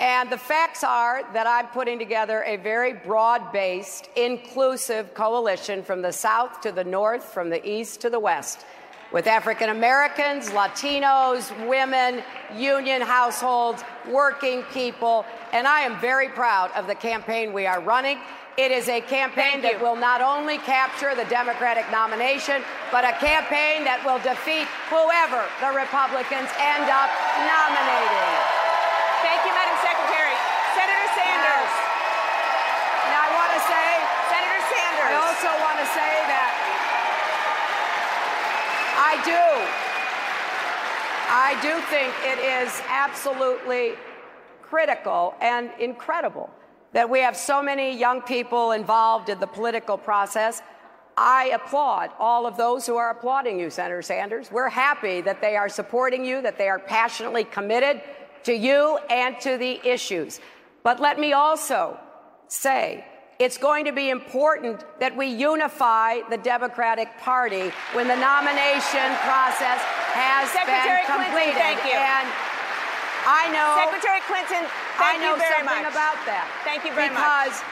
[0.01, 6.01] And the facts are that I'm putting together a very broad based, inclusive coalition from
[6.01, 8.65] the South to the North, from the East to the West,
[9.11, 12.23] with African Americans, Latinos, women,
[12.57, 15.23] union households, working people.
[15.53, 18.17] And I am very proud of the campaign we are running.
[18.57, 23.85] It is a campaign that will not only capture the Democratic nomination, but a campaign
[23.85, 27.13] that will defeat whoever the Republicans end up
[27.45, 28.61] nominating.
[29.21, 30.33] Thank you, Madam Secretary.
[30.73, 31.73] Senator Sanders.
[33.13, 33.87] Now, I want to say,
[34.33, 35.07] Senator Sanders.
[35.07, 36.53] I also want to say that
[38.97, 39.43] I do,
[41.29, 43.95] I do think it is absolutely
[44.61, 46.49] critical and incredible
[46.93, 50.61] that we have so many young people involved in the political process.
[51.17, 54.51] I applaud all of those who are applauding you, Senator Sanders.
[54.51, 58.01] We're happy that they are supporting you, that they are passionately committed
[58.43, 60.39] to you and to the issues.
[60.83, 61.99] But let me also
[62.47, 63.05] say
[63.41, 69.81] it's going to be important that we unify the Democratic Party when the nomination process
[70.13, 71.57] has Secretary been Clinton, completed.
[71.57, 71.97] thank you.
[71.97, 72.29] And
[73.25, 74.61] I know Secretary Clinton,
[75.01, 75.89] I know you very something much.
[75.89, 76.45] about that.
[76.61, 77.17] Thank you very much.
[77.17, 77.65] because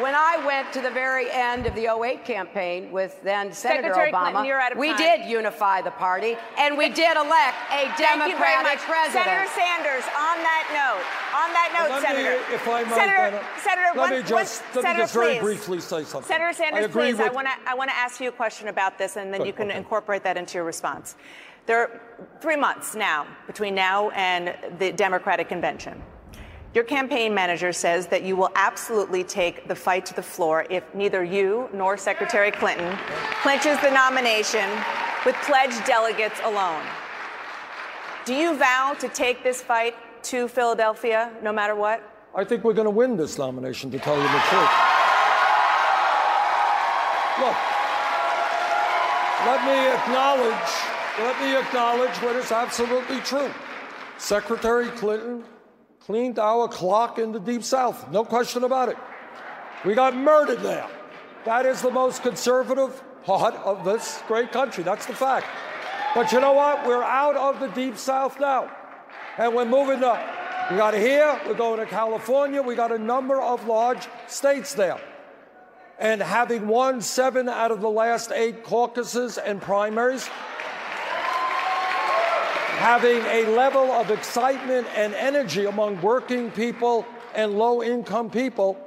[0.00, 4.12] when I went to the very end of the 08 campaign with then Senator Secretary
[4.12, 4.98] Obama, Clinton, you're out of we time.
[4.98, 8.88] did unify the party and we did elect a Thank you very Democratic much.
[8.88, 9.24] president.
[9.24, 13.42] Senator Sanders, on that note, on that note, Let me, if I might, Senator, Anna,
[13.62, 15.42] Senator, let one, me just, one, let Senator, me just very please.
[15.42, 16.28] briefly say something.
[16.28, 18.68] Senator I Sanders, agree please, I want to I want to ask you a question
[18.68, 19.78] about this, and then Good, you can okay.
[19.78, 21.16] incorporate that into your response.
[21.66, 22.00] There are
[22.40, 26.00] three months now between now and the Democratic convention.
[26.76, 30.84] Your campaign manager says that you will absolutely take the fight to the floor if
[30.94, 32.98] neither you nor Secretary Clinton
[33.40, 34.68] clinches the nomination
[35.24, 36.82] with pledged delegates alone.
[38.26, 42.02] Do you vow to take this fight to Philadelphia no matter what?
[42.34, 44.74] I think we're going to win this nomination, to tell you the truth.
[47.40, 47.56] Look,
[49.46, 50.72] let me acknowledge,
[51.20, 53.50] let me acknowledge what is absolutely true.
[54.18, 55.42] Secretary Clinton
[56.06, 58.96] cleaned our clock in the Deep South, no question about it.
[59.84, 60.86] We got murdered there.
[61.44, 64.84] That is the most conservative part of this great country.
[64.84, 65.46] That's the fact.
[66.14, 66.86] But you know what?
[66.86, 68.70] We're out of the Deep South now.
[69.36, 70.24] And we're moving up.
[70.70, 75.00] We got here, we're going to California, we got a number of large states there.
[75.98, 80.28] And having won seven out of the last eight caucuses and primaries,
[82.86, 88.78] having a level of excitement and energy among working people and low income people,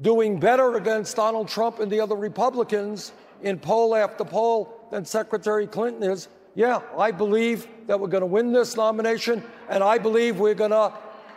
[0.00, 3.12] doing better against Donald Trump and the other Republicans
[3.42, 8.26] in poll after poll than Secretary Clinton is, yeah, I believe that we're going to
[8.26, 10.90] win this nomination, and I believe we're going to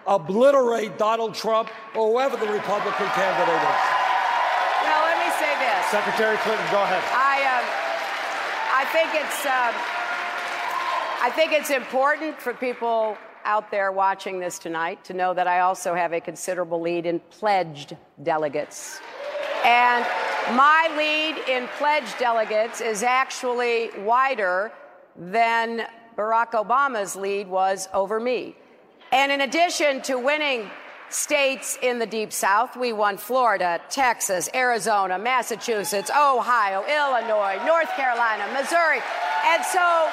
[0.08, 1.68] obliterate Donald Trump
[1.98, 3.84] or whoever the Republican candidate is.
[4.88, 5.86] Now, let me say this.
[5.92, 7.04] Secretary Clinton, go ahead.
[7.12, 7.66] I, um,
[8.72, 9.93] I think it's, um,
[11.24, 15.62] I think it's important for people out there watching this tonight to know that I
[15.62, 19.00] also have a considerable lead in pledged delegates.
[19.64, 20.06] And
[20.54, 24.74] my lead in pledged delegates is actually wider
[25.16, 28.58] than Barack Obama's lead was over me.
[29.14, 30.70] And in addition to winning
[31.08, 38.46] states in the Deep South, we won Florida, Texas, Arizona, Massachusetts, Ohio, Illinois, North Carolina,
[38.52, 39.00] Missouri.
[39.46, 40.10] And so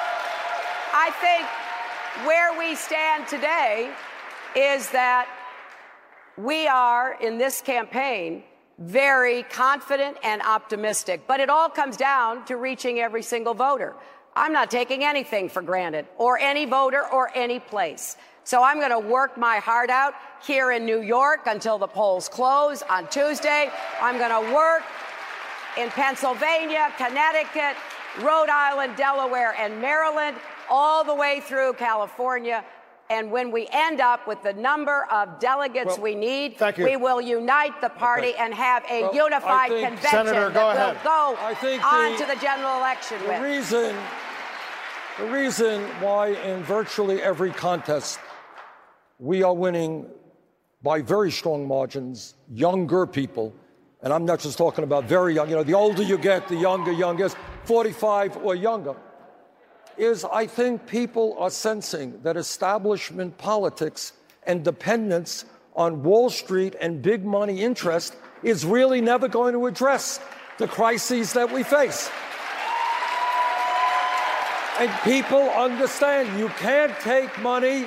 [0.93, 3.91] I think where we stand today
[4.55, 5.27] is that
[6.37, 8.43] we are in this campaign
[8.77, 11.21] very confident and optimistic.
[11.27, 13.95] But it all comes down to reaching every single voter.
[14.35, 18.15] I'm not taking anything for granted, or any voter, or any place.
[18.43, 20.13] So I'm going to work my heart out
[20.45, 23.69] here in New York until the polls close on Tuesday.
[24.01, 24.83] I'm going to work
[25.77, 27.77] in Pennsylvania, Connecticut,
[28.19, 30.37] Rhode Island, Delaware, and Maryland,
[30.71, 32.63] all the way through California.
[33.09, 37.19] And when we end up with the number of delegates Well, we need, we will
[37.19, 38.37] unite the party Okay.
[38.43, 40.95] and have a Well, unified think- convention Senator, go that ahead.
[40.95, 43.41] will go I think on the- to the general election The with.
[43.41, 43.95] reason,
[45.19, 48.17] the reason why in virtually every contest
[49.19, 50.09] we are winning
[50.81, 53.53] by very strong margins, younger people,
[54.01, 56.55] and I'm not just talking about very young, you know, the older you get, the
[56.55, 58.95] younger, youngest, 45 or younger,
[60.01, 64.13] is I think people are sensing that establishment politics
[64.47, 65.45] and dependence
[65.75, 70.19] on Wall Street and big money interest is really never going to address
[70.57, 72.09] the crises that we face.
[74.79, 77.85] And people understand you can't take money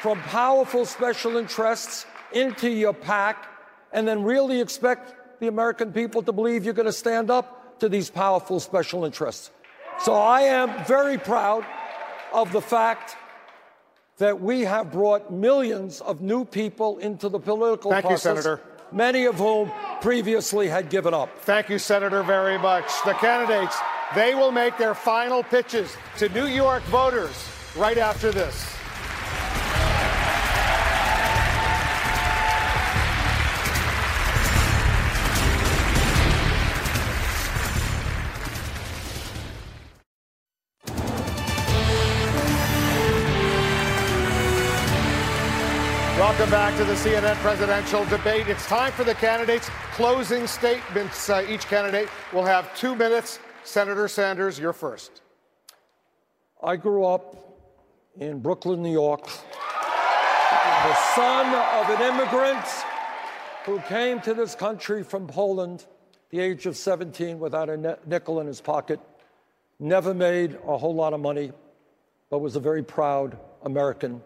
[0.00, 3.48] from powerful special interests into your PAC
[3.92, 7.88] and then really expect the American people to believe you're going to stand up to
[7.88, 9.50] these powerful special interests.
[10.00, 11.64] So I am very proud
[12.32, 13.16] of the fact
[14.18, 18.60] that we have brought millions of new people into the political Thank you, process, Senator.
[18.92, 21.36] many of whom previously had given up.
[21.40, 22.86] Thank you, Senator, very much.
[23.04, 23.76] The candidates,
[24.14, 28.77] they will make their final pitches to New York voters right after this.
[46.48, 48.48] Welcome back to the CNN presidential debate.
[48.48, 51.28] It's time for the candidates' closing statements.
[51.28, 53.38] Uh, each candidate will have two minutes.
[53.64, 55.20] Senator Sanders, you're first.
[56.62, 57.36] I grew up
[58.18, 62.64] in Brooklyn, New York, the son of an immigrant
[63.66, 65.84] who came to this country from Poland
[66.30, 69.00] the age of 17 without a nickel in his pocket,
[69.78, 71.52] never made a whole lot of money,
[72.30, 74.22] but was a very proud American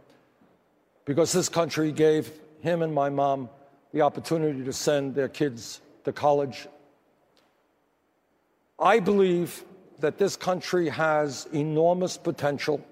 [1.05, 2.31] because this country gave
[2.61, 3.49] him and my mom
[3.93, 6.67] the opportunity to send their kids to college.
[8.79, 9.65] I believe
[10.01, 12.85] that this country has enormous potential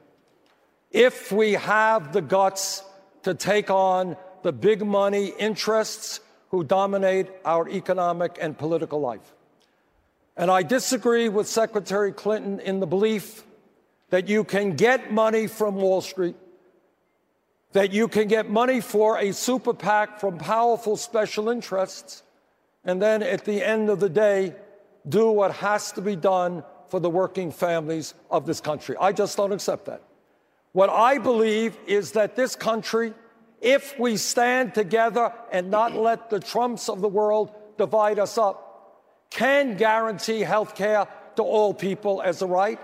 [0.91, 2.83] if we have the guts
[3.23, 9.35] to take on the big money interests who dominate our economic and political life.
[10.37, 13.45] And I disagree with Secretary Clinton in the belief
[14.11, 16.35] that you can get money from Wall Street,
[17.73, 22.23] that you can get money for a super PAC from powerful special interests,
[22.85, 24.55] and then at the end of the day,
[25.09, 28.97] do what has to be done for the working families of this country.
[29.01, 30.03] I just don't accept that.
[30.73, 33.15] What I believe is that this country,
[33.61, 38.67] if we stand together and not let the Trumps of the world divide us up,
[39.31, 41.07] can guarantee health care
[41.37, 42.81] to all people as a right,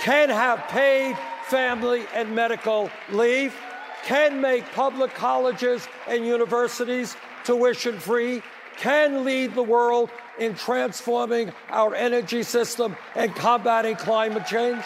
[0.00, 1.16] can have paid
[1.46, 3.54] family and medical leave,
[4.04, 8.42] can make public colleges and universities tuition free,
[8.76, 14.82] can lead the world in transforming our energy system and combating climate change,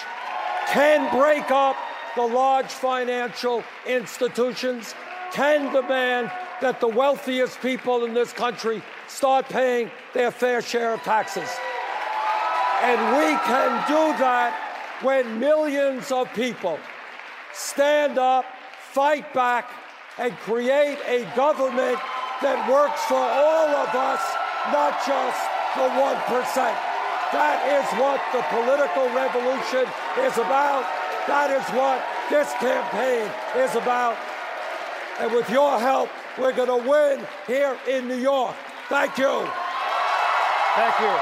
[0.66, 1.76] can break up
[2.16, 4.94] the large financial institutions,
[5.32, 11.02] can demand that the wealthiest people in this country start paying their fair share of
[11.02, 11.48] taxes.
[12.82, 16.78] And we can do that when millions of people
[17.52, 18.44] stand up,
[18.94, 19.68] fight back,
[20.18, 21.98] and create a government
[22.38, 24.22] that works for all of us,
[24.70, 25.42] not just
[25.74, 26.94] the 1%.
[27.34, 29.90] That is what the political revolution
[30.22, 30.86] is about.
[31.26, 31.98] That is what
[32.30, 33.26] this campaign
[33.58, 34.14] is about.
[35.18, 38.54] And with your help, we're going to win here in New York.
[38.88, 39.42] Thank you.
[40.78, 41.14] Thank you.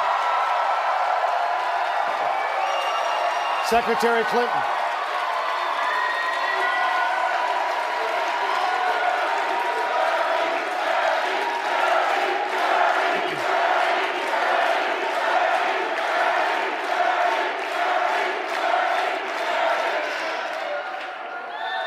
[3.69, 4.72] Secretary Clinton.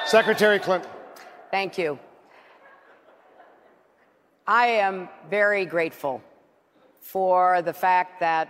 [0.06, 0.90] Secretary Clinton.
[1.50, 1.98] Thank you.
[4.46, 6.22] I am very grateful
[7.02, 8.48] for the fact that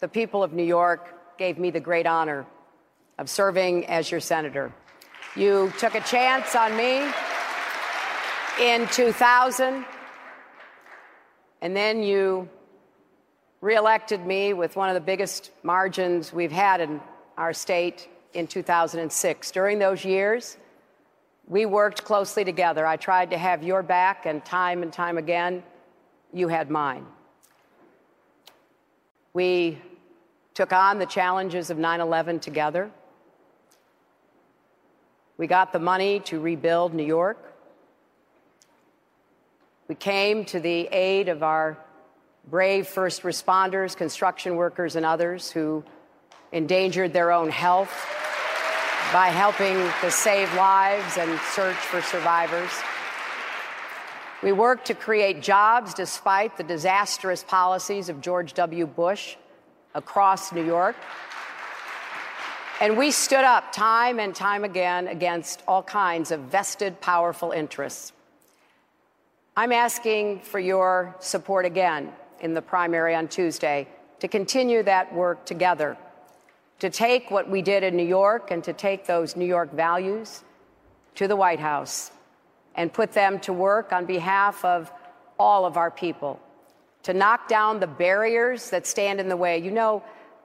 [0.00, 2.46] the people of New York gave me the great honor
[3.18, 4.72] of serving as your senator.
[5.36, 7.06] You took a chance on me
[8.58, 9.84] in 2000,
[11.60, 12.48] and then you
[13.60, 17.02] reelected me with one of the biggest margins we've had in
[17.36, 19.50] our state in 2006.
[19.50, 20.56] During those years,
[21.48, 22.86] we worked closely together.
[22.86, 25.62] I tried to have your back, and time and time again,
[26.32, 27.06] you had mine.
[29.32, 29.78] We
[30.54, 32.90] took on the challenges of 9 11 together.
[35.38, 37.38] We got the money to rebuild New York.
[39.86, 41.76] We came to the aid of our
[42.48, 45.84] brave first responders, construction workers, and others who
[46.52, 47.92] endangered their own health
[49.12, 52.70] by helping to save lives and search for survivors.
[54.42, 58.86] We worked to create jobs despite the disastrous policies of George W.
[58.86, 59.36] Bush
[59.94, 60.96] across New York.
[62.80, 68.12] And we stood up time and time again against all kinds of vested, powerful interests.
[69.56, 73.88] I'm asking for your support again in the primary on Tuesday
[74.20, 75.96] to continue that work together,
[76.78, 80.44] to take what we did in New York and to take those New York values
[81.14, 82.10] to the White House
[82.74, 84.92] and put them to work on behalf of
[85.38, 86.38] all of our people,
[87.02, 89.58] to knock down the barriers that stand in the way.
[89.58, 90.02] You know,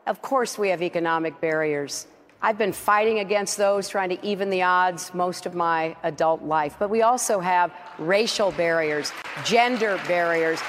[0.08, 2.08] of course, we have economic barriers.
[2.42, 6.76] I've been fighting against those, trying to even the odds most of my adult life.
[6.80, 9.12] But we also have racial barriers,
[9.46, 10.60] gender barriers,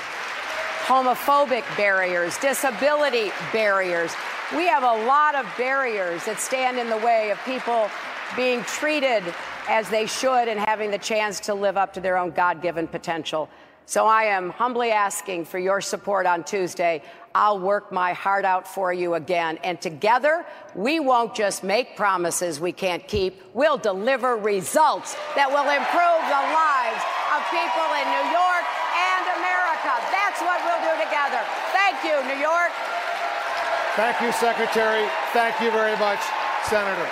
[0.85, 4.12] homophobic barriers, disability barriers.
[4.57, 7.89] We have a lot of barriers that stand in the way of people
[8.37, 9.22] being treated
[9.68, 12.89] as they should and having the chance to live up to their own God given
[12.89, 13.49] potential.
[13.87, 17.03] So I am humbly asking for your support on Tuesday.
[17.35, 19.59] I'll work my heart out for you again.
[19.64, 25.66] And together, we won't just make promises we can't keep, we'll deliver results that will
[25.66, 27.03] improve the lives
[27.35, 29.93] of people in New York and America.
[30.12, 31.41] That's what we'll do together.
[32.03, 32.73] Thank you, New York.
[33.95, 35.07] Thank you, Secretary.
[35.33, 36.19] Thank you very much,
[36.65, 37.09] Senator.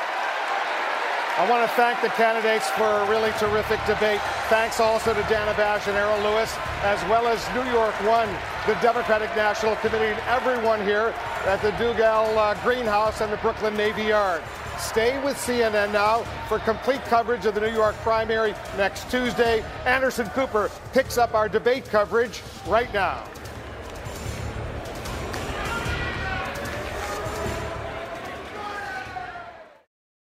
[1.38, 4.20] I want to thank the candidates for a really terrific debate.
[4.48, 8.28] Thanks also to Dana Bash and Errol Louis, as well as New York One,
[8.66, 11.14] the Democratic National Committee, and everyone here
[11.46, 14.42] at the Duggal uh, Greenhouse and the Brooklyn Navy Yard.
[14.76, 19.62] Stay with CNN now for complete coverage of the New York primary next Tuesday.
[19.86, 23.22] Anderson Cooper picks up our debate coverage right now.